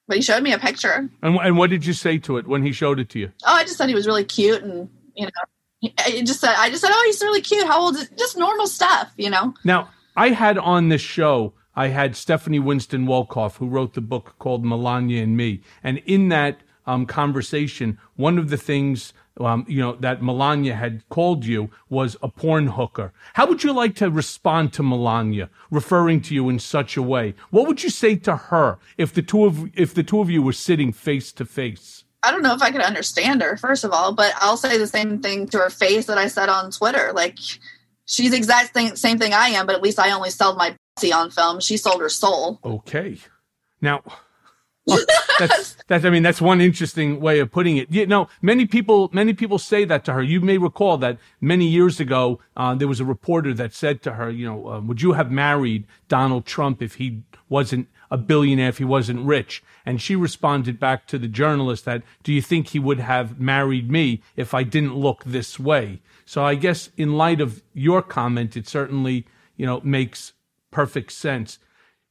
[0.07, 1.11] But he showed me a picture.
[1.23, 3.33] And, and what did you say to it when he showed it to you?
[3.45, 6.71] Oh, I just said he was really cute, and you know, I just said I
[6.71, 7.67] just said, oh, he's really cute.
[7.67, 8.09] How old is?
[8.17, 9.55] Just normal stuff, you know.
[9.65, 11.55] Now I had on this show.
[11.77, 16.29] I had Stephanie Winston Wolkoff, who wrote the book called Melania and Me, and in
[16.31, 21.71] that um, conversation, one of the things um, you know that Melania had called you
[21.89, 23.13] was a porn hooker.
[23.35, 27.35] How would you like to respond to Melania referring to you in such a way?
[27.51, 30.43] What would you say to her if the two of if the two of you
[30.43, 32.05] were sitting face to face?
[32.23, 34.87] I don't know if I could understand her, first of all, but I'll say the
[34.87, 37.13] same thing to her face that I said on Twitter.
[37.15, 37.39] Like,
[38.07, 40.77] she's the exact thing, same thing I am, but at least I only sold my
[40.97, 41.61] pussy on film.
[41.61, 42.59] She sold her soul.
[42.65, 43.19] Okay.
[43.81, 44.03] Now,
[45.39, 47.91] that's that's I mean that's one interesting way of putting it.
[47.91, 50.23] You know, many people many people say that to her.
[50.23, 54.15] You may recall that many years ago uh, there was a reporter that said to
[54.15, 58.69] her, you know, uh, would you have married Donald Trump if he wasn't a billionaire,
[58.69, 59.63] if he wasn't rich?
[59.85, 63.91] And she responded back to the journalist that, do you think he would have married
[63.91, 66.01] me if I didn't look this way?
[66.25, 69.27] So I guess in light of your comment, it certainly
[69.57, 70.33] you know makes
[70.71, 71.59] perfect sense.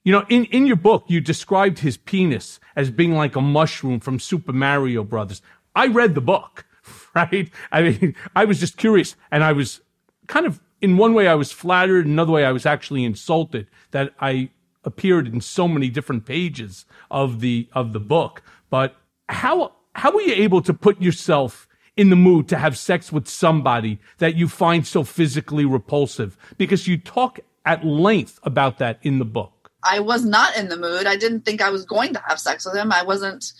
[0.07, 3.99] You know, in, in your book, you described his penis as being like a mushroom
[3.99, 5.41] from Super Mario Brothers.
[5.75, 6.65] I read the book,
[7.13, 7.51] right?
[7.73, 9.81] I mean, I was just curious and I was
[10.27, 12.05] kind of, in one way, I was flattered.
[12.05, 14.49] Another way, I was actually insulted that I
[14.85, 18.41] appeared in so many different pages of the, of the book.
[18.69, 18.95] But
[19.27, 23.27] how, how were you able to put yourself in the mood to have sex with
[23.27, 26.37] somebody that you find so physically repulsive?
[26.57, 29.51] Because you talk at length about that in the book.
[29.83, 31.05] I was not in the mood.
[31.05, 32.91] I didn't think I was going to have sex with him.
[32.91, 33.53] I wasn't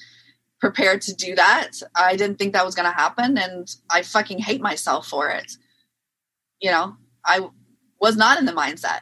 [0.59, 1.71] prepared to do that.
[1.95, 3.37] I didn't think that was going to happen.
[3.37, 5.51] And I fucking hate myself for it.
[6.59, 7.47] You know, I
[8.01, 9.01] was not in the mindset.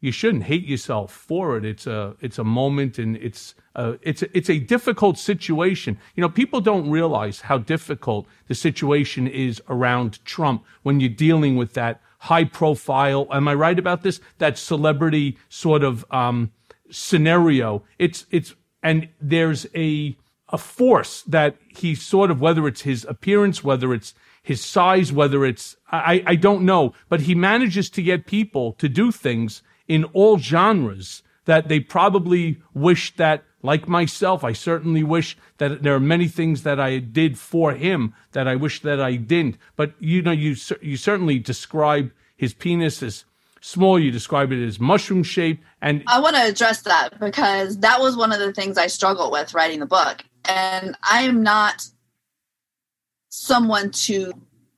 [0.00, 1.64] You shouldn't hate yourself for it.
[1.66, 5.98] It's a it's a moment, and it's a, it's a, it's a difficult situation.
[6.14, 11.56] You know, people don't realize how difficult the situation is around Trump when you're dealing
[11.56, 13.26] with that high profile.
[13.30, 14.20] Am I right about this?
[14.38, 16.52] That celebrity sort of um,
[16.90, 17.82] scenario.
[17.98, 20.16] It's it's and there's a
[20.48, 25.44] a force that he sort of whether it's his appearance, whether it's his size, whether
[25.44, 30.04] it's I I don't know, but he manages to get people to do things in
[30.04, 36.00] all genres that they probably wish that like myself, I certainly wish that there are
[36.00, 39.58] many things that I did for him that I wish that I didn't.
[39.76, 43.24] But you know, you you certainly describe his penis as
[43.60, 43.98] small.
[43.98, 48.16] You describe it as mushroom shaped, and I want to address that because that was
[48.16, 50.24] one of the things I struggled with writing the book.
[50.46, 51.86] And I am not
[53.28, 54.32] someone to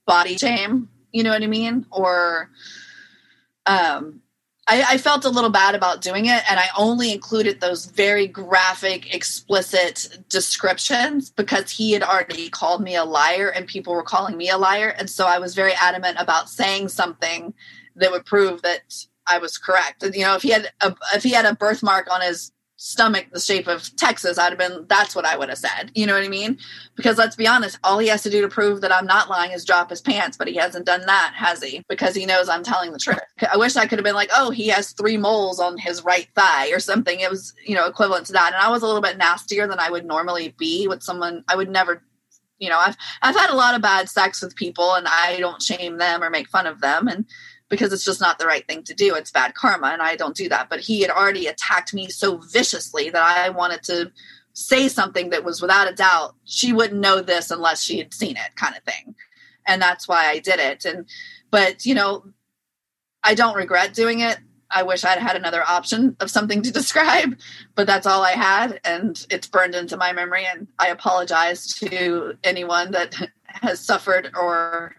[0.07, 0.89] body shame.
[1.13, 1.87] You know what I mean?
[1.93, 2.51] Or
[3.67, 4.22] um,
[4.69, 8.29] I, I, felt a little bad about doing it, and I only included those very
[8.29, 14.37] graphic, explicit descriptions because he had already called me a liar, and people were calling
[14.37, 17.55] me a liar, and so I was very adamant about saying something
[17.97, 20.05] that would prove that I was correct.
[20.15, 22.53] You know, if he had a, if he had a birthmark on his
[22.83, 25.93] stomach the shape of Texas, I'd have been, that's what I would have said.
[25.95, 26.59] You know what I mean?
[26.97, 29.53] Because let's be honest, all he has to do to prove that I'm not lying
[29.53, 31.85] is drop his pants, but he hasn't done that, has he?
[31.89, 33.21] Because he knows I'm telling the truth.
[33.53, 36.27] I wish I could have been like, oh, he has three moles on his right
[36.35, 37.21] thigh or something.
[37.21, 38.53] It was, you know, equivalent to that.
[38.53, 41.45] And I was a little bit nastier than I would normally be with someone.
[41.49, 42.03] I would never
[42.59, 45.61] you know i've i've had a lot of bad sex with people and i don't
[45.61, 47.27] shame them or make fun of them and
[47.73, 49.15] because it's just not the right thing to do.
[49.15, 50.69] It's bad karma, and I don't do that.
[50.69, 54.13] But he had already attacked me so viciously that I wanted to
[54.53, 58.37] say something that was without a doubt she wouldn't know this unless she had seen
[58.37, 59.15] it, kind of thing.
[59.67, 60.85] And that's why I did it.
[60.85, 61.07] And
[61.51, 62.27] but you know,
[63.25, 64.37] I don't regret doing it.
[64.71, 67.39] I wish I'd had another option of something to describe,
[67.75, 70.45] but that's all I had, and it's burned into my memory.
[70.45, 73.17] And I apologize to anyone that
[73.47, 74.95] has suffered or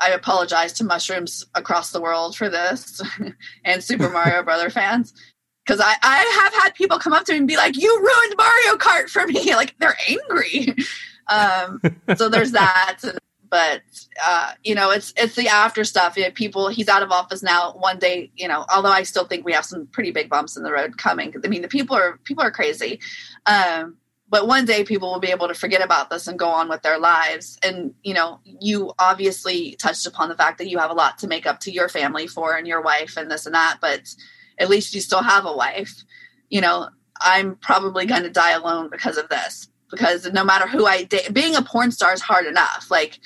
[0.00, 3.00] I apologize to mushrooms across the world for this
[3.64, 5.12] and Super Mario Brother fans.
[5.64, 8.34] Because I, I have had people come up to me and be like, You ruined
[8.38, 9.52] Mario Kart for me.
[9.54, 10.74] Like they're angry.
[11.28, 11.80] Um,
[12.16, 13.00] so there's that.
[13.50, 13.82] But
[14.24, 16.16] uh, you know, it's it's the after stuff.
[16.16, 17.72] You know, people he's out of office now.
[17.72, 20.62] One day, you know, although I still think we have some pretty big bumps in
[20.62, 21.34] the road coming.
[21.42, 23.00] I mean, the people are people are crazy.
[23.46, 23.96] Um,
[24.30, 26.82] but one day people will be able to forget about this and go on with
[26.82, 27.58] their lives.
[27.62, 31.28] And you know you obviously touched upon the fact that you have a lot to
[31.28, 34.14] make up to your family for and your wife and this and that but
[34.58, 36.04] at least you still have a wife.
[36.50, 36.88] You know
[37.20, 41.34] i'm probably going to die alone because of this because no matter who i date
[41.34, 43.18] being a porn star is hard enough like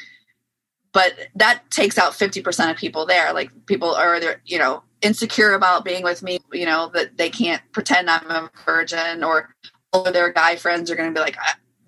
[0.93, 3.33] but that takes out 50% of people there.
[3.33, 7.61] Like people are you know insecure about being with me you know that they can't
[7.73, 9.53] pretend i'm a virgin or
[9.93, 11.37] their guy friends are going to be like,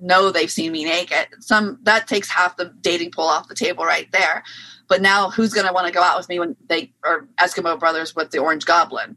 [0.01, 1.29] no, they've seen me naked.
[1.41, 4.43] Some that takes half the dating pool off the table right there.
[4.89, 7.79] But now, who's going to want to go out with me when they are Eskimo
[7.79, 9.17] brothers with the Orange Goblin?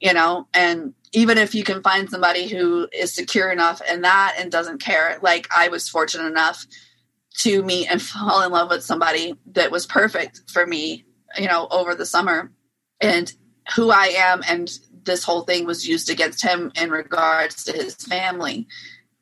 [0.00, 4.34] You know, and even if you can find somebody who is secure enough in that
[4.38, 6.66] and doesn't care, like I was fortunate enough
[7.38, 11.04] to meet and fall in love with somebody that was perfect for me,
[11.38, 12.52] you know, over the summer.
[13.00, 13.32] And
[13.74, 14.70] who I am and
[15.06, 18.66] this whole thing was used against him in regards to his family.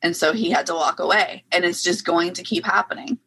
[0.01, 1.45] And so he had to walk away.
[1.51, 3.19] And it's just going to keep happening.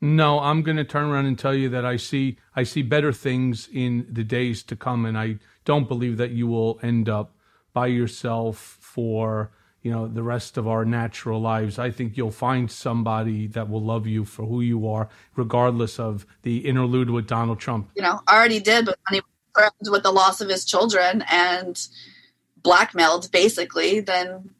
[0.00, 3.12] No, I'm going to turn around and tell you that I see I see better
[3.12, 7.34] things in the days to come and I don't believe that you will end up
[7.72, 9.50] by yourself for
[9.82, 13.82] you know the rest of our natural lives i think you'll find somebody that will
[13.82, 18.20] love you for who you are regardless of the interlude with donald trump you know
[18.26, 19.22] I already did but when
[19.90, 21.88] with the loss of his children and
[22.62, 24.50] blackmailed basically then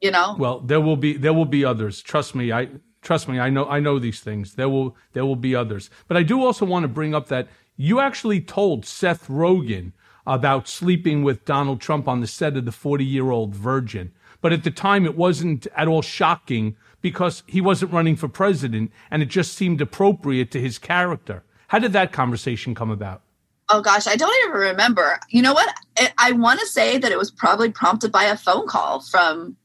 [0.00, 2.68] you know well there will be there will be others trust me i
[3.02, 6.16] trust me i know i know these things there will there will be others but
[6.16, 9.92] i do also want to bring up that you actually told seth rogen
[10.26, 14.12] about sleeping with Donald Trump on the set of The 40 Year Old Virgin.
[14.40, 18.92] But at the time, it wasn't at all shocking because he wasn't running for president
[19.10, 21.44] and it just seemed appropriate to his character.
[21.68, 23.22] How did that conversation come about?
[23.68, 25.18] Oh gosh, I don't even remember.
[25.30, 25.74] You know what?
[25.98, 29.56] I, I want to say that it was probably prompted by a phone call from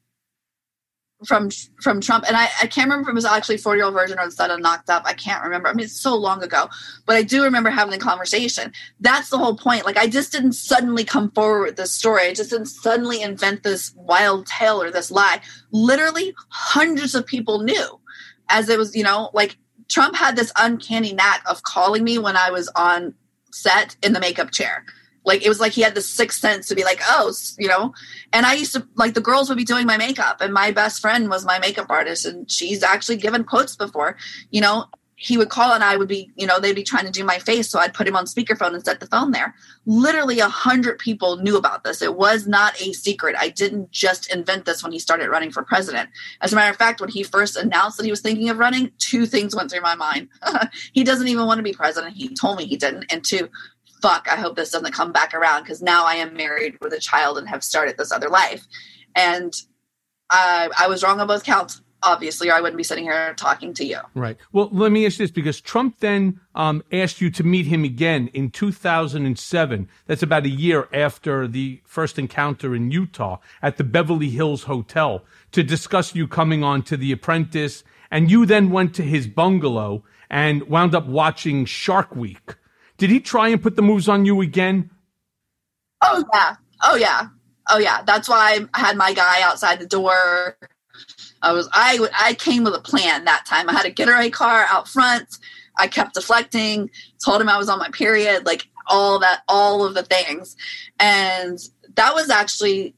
[1.26, 1.50] from
[1.82, 4.20] from Trump, and I, I can't remember if it was actually 40 year old virgin
[4.20, 5.04] or the son of knocked up.
[5.06, 5.68] I can't remember.
[5.68, 6.70] I mean, it's so long ago,
[7.06, 8.72] but I do remember having the conversation.
[9.00, 9.86] That's the whole point.
[9.86, 12.28] Like, I just didn't suddenly come forward with this story.
[12.28, 15.42] I just didn't suddenly invent this wild tale or this lie.
[15.72, 18.00] Literally, hundreds of people knew,
[18.50, 19.58] as it was, you know, like
[19.90, 23.16] Trump had this uncanny knack of calling me when I was on
[23.58, 24.86] set in the makeup chair
[25.28, 27.94] like it was like he had the sixth sense to be like, oh, you know.
[28.32, 31.02] And I used to like the girls would be doing my makeup, and my best
[31.02, 34.16] friend was my makeup artist, and she's actually given quotes before.
[34.52, 34.86] You know,
[35.20, 37.40] he would call and I would be, you know, they'd be trying to do my
[37.40, 39.56] face, so I'd put him on speakerphone and set the phone there.
[39.88, 42.04] Literally a hundred people knew about this.
[42.04, 43.36] It was not a secret.
[43.38, 46.12] I didn't just invent this when he started running for president.
[46.42, 48.92] As a matter of fact, when he first announced that he was thinking of running,
[49.00, 50.30] two things went through my mind.
[50.94, 52.16] he doesn't even want to be president.
[52.16, 53.12] He told me he didn't.
[53.12, 53.50] And two,
[54.04, 57.00] fuck, I hope this doesn't come back around because now I am married with a
[57.00, 58.68] child and have started this other life.
[59.16, 59.52] And
[60.30, 63.74] I, I was wrong on both counts, obviously, or I wouldn't be sitting here talking
[63.76, 64.00] to you.
[64.14, 64.38] Right.
[64.52, 68.30] Well, let me ask this because Trump then um, asked you to meet him again
[68.34, 69.90] in 2007.
[70.06, 75.24] That's about a year after the first encounter in Utah at the Beverly Hills Hotel
[75.52, 77.84] to discuss you coming on to The Apprentice.
[78.10, 82.56] And you then went to his bungalow and wound up watching Shark Week.
[82.98, 84.90] Did he try and put the moves on you again?
[86.02, 86.56] Oh yeah.
[86.84, 87.28] Oh yeah.
[87.70, 88.02] Oh yeah.
[88.04, 90.58] That's why I had my guy outside the door.
[91.42, 93.70] I was I I came with a plan that time.
[93.70, 95.38] I had a getaway car out front.
[95.78, 96.90] I kept deflecting,
[97.24, 100.56] told him I was on my period, like all that all of the things.
[101.00, 101.60] And
[101.96, 102.96] that was actually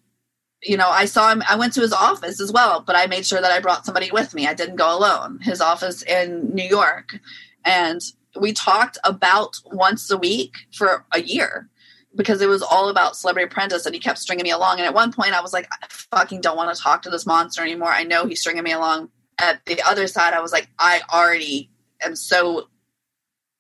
[0.62, 3.26] you know, I saw him I went to his office as well, but I made
[3.26, 4.48] sure that I brought somebody with me.
[4.48, 5.40] I didn't go alone.
[5.42, 7.20] His office in New York.
[7.66, 8.02] And
[8.40, 11.70] we talked about once a week for a year
[12.16, 14.78] because it was all about Celebrity Apprentice and he kept stringing me along.
[14.78, 17.26] And at one point, I was like, I fucking don't want to talk to this
[17.26, 17.90] monster anymore.
[17.90, 19.10] I know he's stringing me along.
[19.38, 21.70] At the other side, I was like, I already
[22.02, 22.68] am so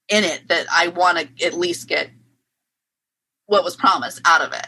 [0.09, 2.09] in it that I want to at least get
[3.45, 4.67] what was promised out of it,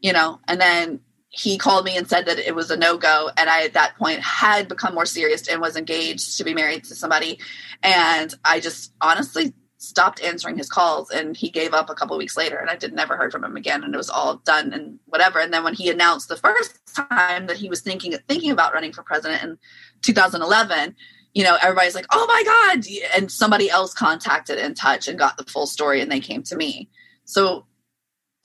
[0.00, 0.40] you know?
[0.48, 3.30] And then he called me and said that it was a no go.
[3.36, 6.84] And I, at that point, had become more serious and was engaged to be married
[6.84, 7.38] to somebody.
[7.82, 9.54] And I just honestly
[9.86, 12.92] stopped answering his calls and he gave up a couple weeks later and I did
[12.92, 15.38] never heard from him again and it was all done and whatever.
[15.38, 18.92] And then when he announced the first time that he was thinking thinking about running
[18.92, 19.58] for president in
[20.02, 20.94] 2011
[21.34, 22.86] you know everybody's like oh my god!
[23.14, 26.56] And somebody else contacted in touch and got the full story and they came to
[26.56, 26.88] me.
[27.24, 27.66] So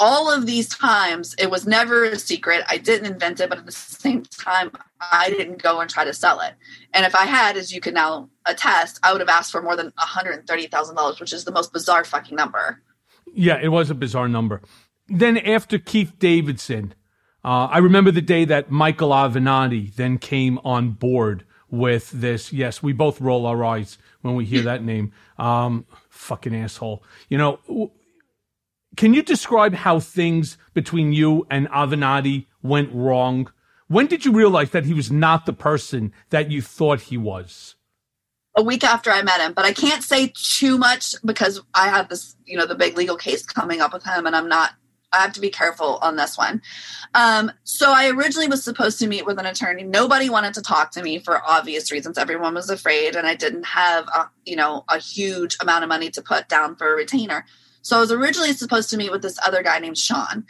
[0.02, 2.64] all of these times it was never a secret.
[2.68, 6.14] I didn't invent it but at the same time i didn't go and try to
[6.14, 6.56] sell it.
[6.93, 9.76] And if i had as you can now attest i would have asked for more
[9.76, 12.82] than $130000 which is the most bizarre fucking number.
[13.32, 14.62] Yeah it was a bizarre number.
[15.08, 16.95] Then after keith davidson
[17.45, 22.52] uh, i remember the day that michael avenatti then came on board with this.
[22.52, 25.14] Yes we both roll our eyes when we hear that name.
[25.38, 27.04] Um, fucking asshole.
[27.30, 27.91] You know
[28.98, 33.52] can you describe how things between you and Avenatti went wrong?
[33.88, 37.76] When did you realize that he was not the person that you thought he was?
[38.56, 42.10] A week after I met him, but I can't say too much because I have
[42.10, 44.72] this, you know, the big legal case coming up with him, and I'm not
[45.14, 46.62] I have to be careful on this one.
[47.14, 49.84] Um, so I originally was supposed to meet with an attorney.
[49.84, 52.18] Nobody wanted to talk to me for obvious reasons.
[52.18, 56.10] Everyone was afraid, and I didn't have a, you know a huge amount of money
[56.12, 57.46] to put down for a retainer.
[57.82, 60.46] So I was originally supposed to meet with this other guy named Sean.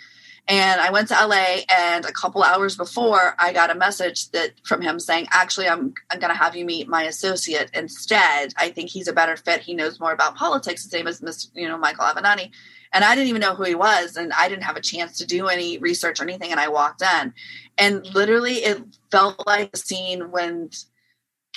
[0.48, 4.54] And I went to LA, and a couple hours before, I got a message that
[4.66, 8.54] from him saying, "Actually, I'm I'm going to have you meet my associate instead.
[8.58, 9.62] I think he's a better fit.
[9.62, 11.48] He knows more about politics, the same as Mr.
[11.54, 12.52] You know Michael Avenatti."
[12.94, 15.26] And I didn't even know who he was, and I didn't have a chance to
[15.26, 16.52] do any research or anything.
[16.52, 17.34] And I walked in,
[17.78, 20.72] and literally, it felt like a scene when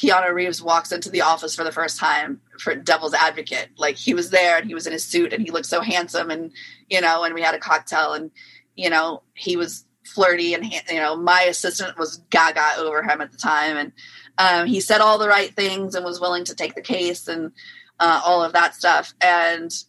[0.00, 3.68] Keanu Reeves walks into the office for the first time for Devil's Advocate.
[3.76, 6.30] Like he was there, and he was in his suit, and he looked so handsome,
[6.30, 6.50] and
[6.88, 8.30] you know, and we had a cocktail, and
[8.74, 13.32] you know, he was flirty and you know my assistant was gaga over him at
[13.32, 13.92] the time and
[14.36, 17.52] um, he said all the right things and was willing to take the case and
[18.00, 19.84] uh, all of that stuff and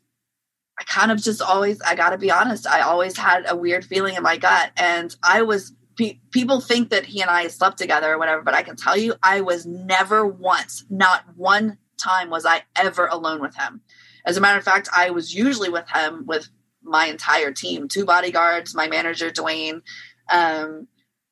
[0.80, 4.16] i kind of just always i gotta be honest i always had a weird feeling
[4.16, 8.14] in my gut and i was pe- people think that he and i slept together
[8.14, 12.46] or whatever but i can tell you i was never once not one time was
[12.46, 13.82] i ever alone with him.
[14.26, 16.50] As a matter of fact i was usually with him with
[16.84, 19.82] my entire team two bodyguards my manager dwayne
[20.32, 20.88] um,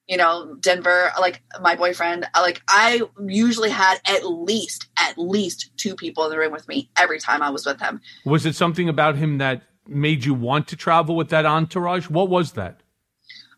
[0.07, 5.95] you know denver like my boyfriend like i usually had at least at least two
[5.95, 8.01] people in the room with me every time i was with him.
[8.25, 12.09] Was it something about him that made you want to travel with that entourage?
[12.09, 12.82] What was that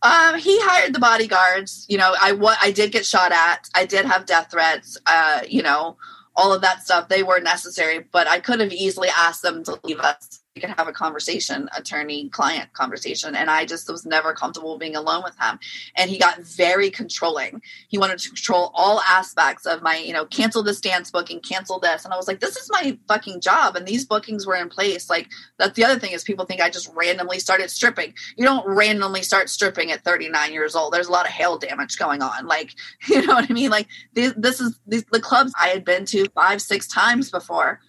[0.06, 3.70] um, he hired the bodyguards you know i what i did get shot at.
[3.76, 5.98] I did have death threats uh, you know
[6.38, 7.08] all of that stuff.
[7.10, 10.88] They were necessary but i could have easily asked them to leave us could have
[10.88, 13.36] a conversation, attorney client conversation.
[13.36, 15.60] And I just was never comfortable being alone with him.
[15.98, 17.62] And he got very controlling.
[17.90, 21.80] He wanted to control all aspects of my, you know, cancel this dance booking, cancel
[21.80, 22.06] this.
[22.06, 23.76] And I was like, this is my fucking job.
[23.76, 25.10] And these bookings were in place.
[25.10, 25.28] Like,
[25.58, 28.14] that's the other thing is people think I just randomly started stripping.
[28.38, 30.94] You don't randomly start stripping at 39 years old.
[30.94, 32.48] There's a lot of hail damage going on.
[32.48, 32.76] Like,
[33.10, 33.72] you know what I mean?
[33.72, 37.82] Like, this, this is the clubs I had been to five, six times before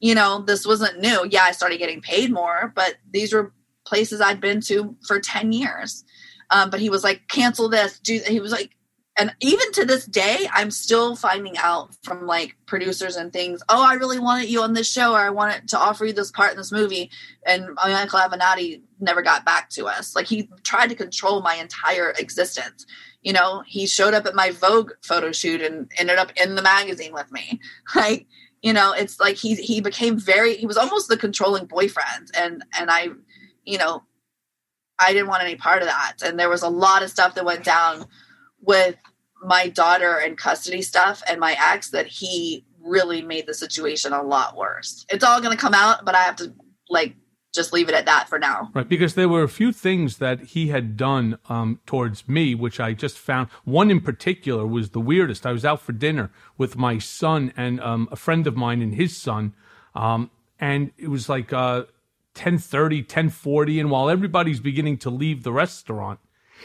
[0.00, 1.26] you know, this wasn't new.
[1.30, 3.52] Yeah, I started getting paid more, but these were
[3.86, 6.04] places I'd been to for 10 years.
[6.50, 7.98] Um, but he was like, cancel this.
[7.98, 8.70] Do he was like,
[9.16, 13.62] and even to this day, I'm still finding out from like producers and things.
[13.68, 16.32] Oh, I really wanted you on this show, or I wanted to offer you this
[16.32, 17.10] part in this movie.
[17.46, 20.16] And Michael Avenatti never got back to us.
[20.16, 22.86] Like he tried to control my entire existence.
[23.22, 26.62] You know, he showed up at my Vogue photo shoot and ended up in the
[26.62, 27.60] magazine with me.
[27.94, 28.26] Like
[28.64, 32.30] you know it's like he he became very he was almost the controlling boyfriend.
[32.34, 33.08] And and i
[33.64, 34.02] you know
[34.98, 36.16] i didn't want any part of that.
[36.24, 38.06] And there was a lot of stuff that went down
[38.62, 38.96] with
[39.42, 44.22] my daughter and custody stuff and my ex that he really made the situation a
[44.22, 45.04] lot worse.
[45.10, 46.54] It's all going to come out but i have to
[46.88, 47.14] like
[47.54, 48.70] just leave it at that for now.
[48.74, 52.80] Right, because there were a few things that he had done um, towards me, which
[52.80, 53.48] I just found.
[53.64, 55.46] One in particular was the weirdest.
[55.46, 58.94] I was out for dinner with my son and um, a friend of mine and
[58.94, 59.54] his son,
[59.94, 61.84] um, and it was like uh,
[62.34, 66.18] 10.30, 10.40, and while everybody's beginning to leave the restaurant,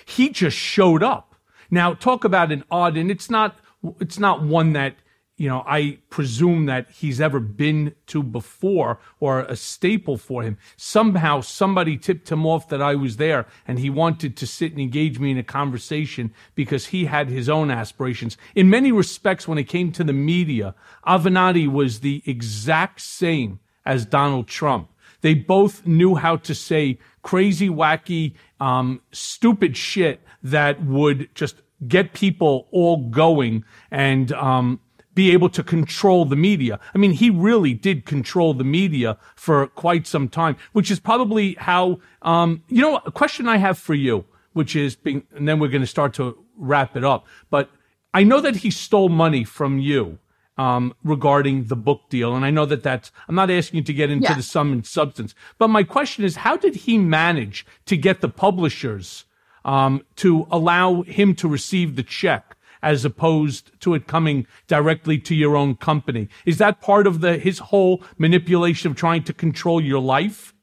[0.05, 1.35] he just showed up.
[1.69, 3.59] Now, talk about an odd, and it's not
[3.99, 4.95] it's not one that–
[5.39, 10.57] you know, I presume that he's ever been to before or a staple for him.
[10.75, 14.81] Somehow somebody tipped him off that I was there and he wanted to sit and
[14.81, 18.35] engage me in a conversation because he had his own aspirations.
[18.53, 20.75] In many respects, when it came to the media,
[21.07, 24.89] Avenatti was the exact same as Donald Trump.
[25.21, 31.55] They both knew how to say crazy, wacky, um, stupid shit that would just
[31.87, 34.81] get people all going and, um,
[35.19, 36.79] be able to control the media.
[36.95, 41.55] I mean, he really did control the media for quite some time, which is probably
[41.69, 44.23] how, um, you know, a question I have for you,
[44.53, 46.25] which is being, and then we're going to start to
[46.55, 47.27] wrap it up.
[47.49, 47.69] But
[48.13, 50.19] I know that he stole money from you.
[50.67, 52.35] Um, regarding the book deal.
[52.35, 54.35] And I know that that's, I'm not asking you to get into yeah.
[54.35, 58.27] the sum and substance, but my question is, how did he manage to get the
[58.27, 59.23] publishers
[59.63, 62.57] um, to allow him to receive the check?
[62.81, 66.29] As opposed to it coming directly to your own company.
[66.45, 70.53] Is that part of the his whole manipulation of trying to control your life?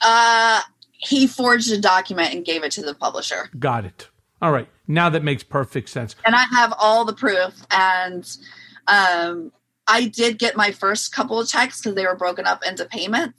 [0.00, 0.60] Uh
[0.92, 3.50] he forged a document and gave it to the publisher.
[3.58, 4.08] Got it.
[4.40, 4.68] All right.
[4.86, 6.16] Now that makes perfect sense.
[6.24, 8.28] And I have all the proof and
[8.86, 9.52] um
[9.86, 13.38] I did get my first couple of checks because they were broken up into payments.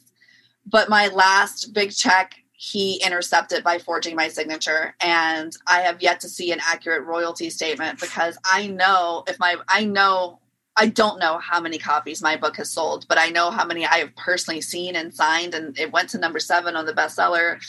[0.66, 6.20] But my last big check he intercepted by forging my signature and i have yet
[6.20, 10.40] to see an accurate royalty statement because i know if my i know
[10.78, 13.86] i don't know how many copies my book has sold but i know how many
[13.86, 17.60] i have personally seen and signed and it went to number seven on the bestseller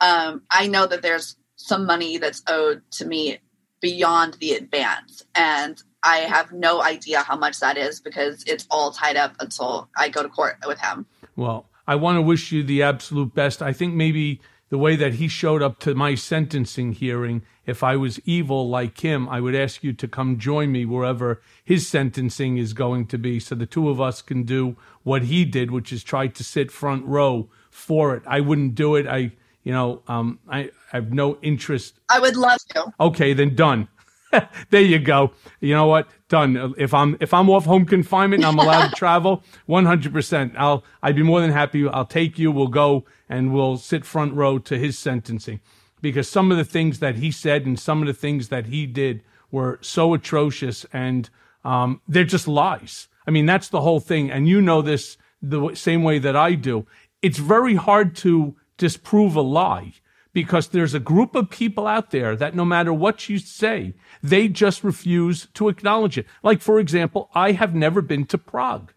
[0.00, 3.38] um, I know that there's some money that's owed to me
[3.80, 5.24] beyond the advance.
[5.34, 9.88] And I have no idea how much that is because it's all tied up until
[9.96, 11.06] I go to court with him.
[11.36, 13.62] Well, I want to wish you the absolute best.
[13.62, 17.96] I think maybe the way that he showed up to my sentencing hearing, if I
[17.96, 22.58] was evil like him, I would ask you to come join me wherever his sentencing
[22.58, 25.90] is going to be so the two of us can do what he did, which
[25.90, 28.22] is try to sit front row for it.
[28.26, 29.06] I wouldn't do it.
[29.06, 29.32] I,
[29.64, 31.98] you know, um, I, I have no interest.
[32.10, 32.92] I would love to.
[33.00, 33.88] Okay, then done.
[34.70, 35.32] there you go.
[35.60, 36.08] You know what?
[36.28, 36.74] Done.
[36.76, 39.42] If I'm if I'm off home confinement, I'm allowed to travel.
[39.66, 40.12] 100.
[40.12, 41.86] percent I'll I'd be more than happy.
[41.88, 42.50] I'll take you.
[42.50, 45.60] We'll go and we'll sit front row to his sentencing,
[46.00, 48.86] because some of the things that he said and some of the things that he
[48.86, 51.30] did were so atrocious, and
[51.64, 53.08] um, they're just lies.
[53.26, 56.54] I mean, that's the whole thing, and you know this the same way that I
[56.54, 56.86] do.
[57.22, 59.94] It's very hard to disprove a lie
[60.42, 63.92] because there's a group of people out there that no matter what you say,
[64.22, 66.26] they just refuse to acknowledge it.
[66.44, 68.92] Like, for example, I have never been to Prague,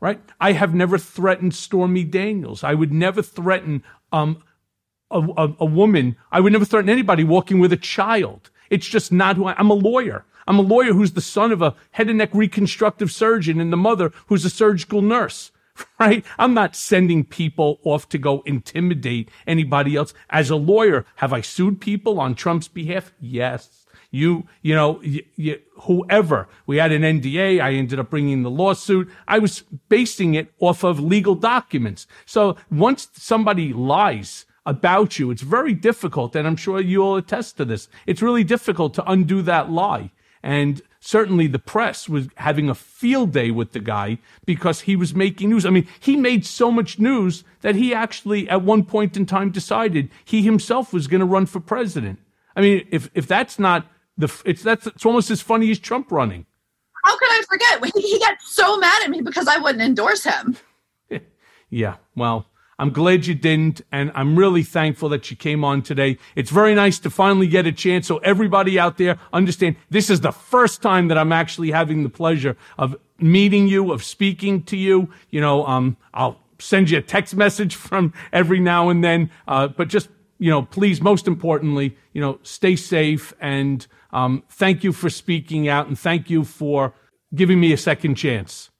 [0.00, 0.18] right?
[0.40, 2.64] I have never threatened Stormy Daniels.
[2.64, 4.42] I would never threaten um,
[5.10, 6.16] a, a, a woman.
[6.32, 8.48] I would never threaten anybody walking with a child.
[8.70, 10.24] It's just not who I, I'm a lawyer.
[10.46, 13.76] I'm a lawyer who's the son of a head and neck reconstructive surgeon and the
[13.76, 15.50] mother who's a surgical nurse.
[16.00, 16.24] right?
[16.38, 20.14] I'm not sending people off to go intimidate anybody else.
[20.30, 23.12] As a lawyer, have I sued people on Trump's behalf?
[23.20, 23.86] Yes.
[24.10, 26.48] You, you know, you, you, whoever.
[26.66, 27.60] We had an NDA.
[27.60, 29.10] I ended up bringing the lawsuit.
[29.26, 32.06] I was basing it off of legal documents.
[32.24, 35.30] So once somebody lies, about you.
[35.30, 37.88] It's very difficult, and I'm sure you'll attest to this.
[38.06, 40.10] It's really difficult to undo that lie.
[40.42, 45.14] And certainly the press was having a field day with the guy because he was
[45.14, 45.64] making news.
[45.64, 49.50] I mean, he made so much news that he actually, at one point in time,
[49.50, 52.18] decided he himself was going to run for president.
[52.54, 53.86] I mean, if, if that's not
[54.18, 56.44] the, it's, that's, it's almost as funny as Trump running.
[57.02, 57.92] How could I forget?
[58.02, 60.58] He got so mad at me because I wouldn't endorse him.
[61.70, 61.96] yeah.
[62.16, 62.44] Well,
[62.78, 66.18] I'm glad you didn't, and I'm really thankful that you came on today.
[66.36, 68.06] It's very nice to finally get a chance.
[68.06, 72.08] So everybody out there understand this is the first time that I'm actually having the
[72.08, 75.10] pleasure of meeting you, of speaking to you.
[75.30, 79.68] You know, um, I'll send you a text message from every now and then, uh,
[79.68, 84.92] but just you know, please, most importantly, you know, stay safe and um, thank you
[84.92, 86.94] for speaking out and thank you for
[87.34, 88.70] giving me a second chance.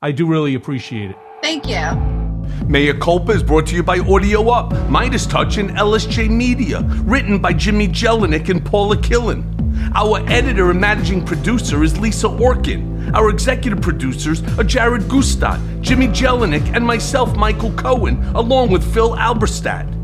[0.00, 1.16] I do really appreciate it.
[1.42, 2.27] Thank you.
[2.66, 6.82] Mea Culpa is brought to you by Audio Up, Midas Touch, and LSJ Media.
[7.04, 9.54] Written by Jimmy Jelinek and Paula Killen.
[9.94, 13.14] Our editor and managing producer is Lisa Orkin.
[13.14, 19.16] Our executive producers are Jared Gutstadt, Jimmy Jelinek, and myself, Michael Cohen, along with Phil
[19.16, 19.94] Alberstadt.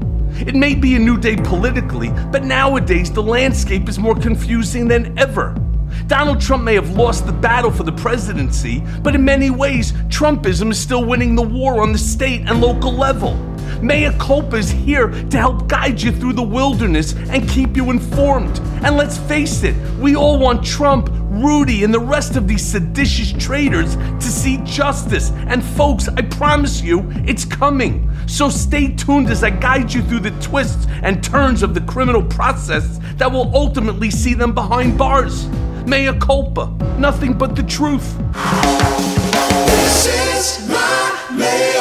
[0.47, 5.19] It may be a new day politically, but nowadays the landscape is more confusing than
[5.19, 5.55] ever.
[6.07, 10.71] Donald Trump may have lost the battle for the presidency, but in many ways, Trumpism
[10.71, 13.35] is still winning the war on the state and local level.
[13.83, 18.59] Mea Culpa is here to help guide you through the wilderness and keep you informed.
[18.83, 23.33] And let's face it, we all want Trump, Rudy, and the rest of these seditious
[23.33, 25.33] traitors to see justice.
[25.49, 28.11] And folks, I promise you, it's coming.
[28.27, 32.23] So stay tuned as I guide you through the twists and turns of the criminal
[32.23, 35.47] process that will ultimately see them behind bars.
[35.87, 38.17] Mea culpa, nothing but the truth.
[39.67, 41.74] This is my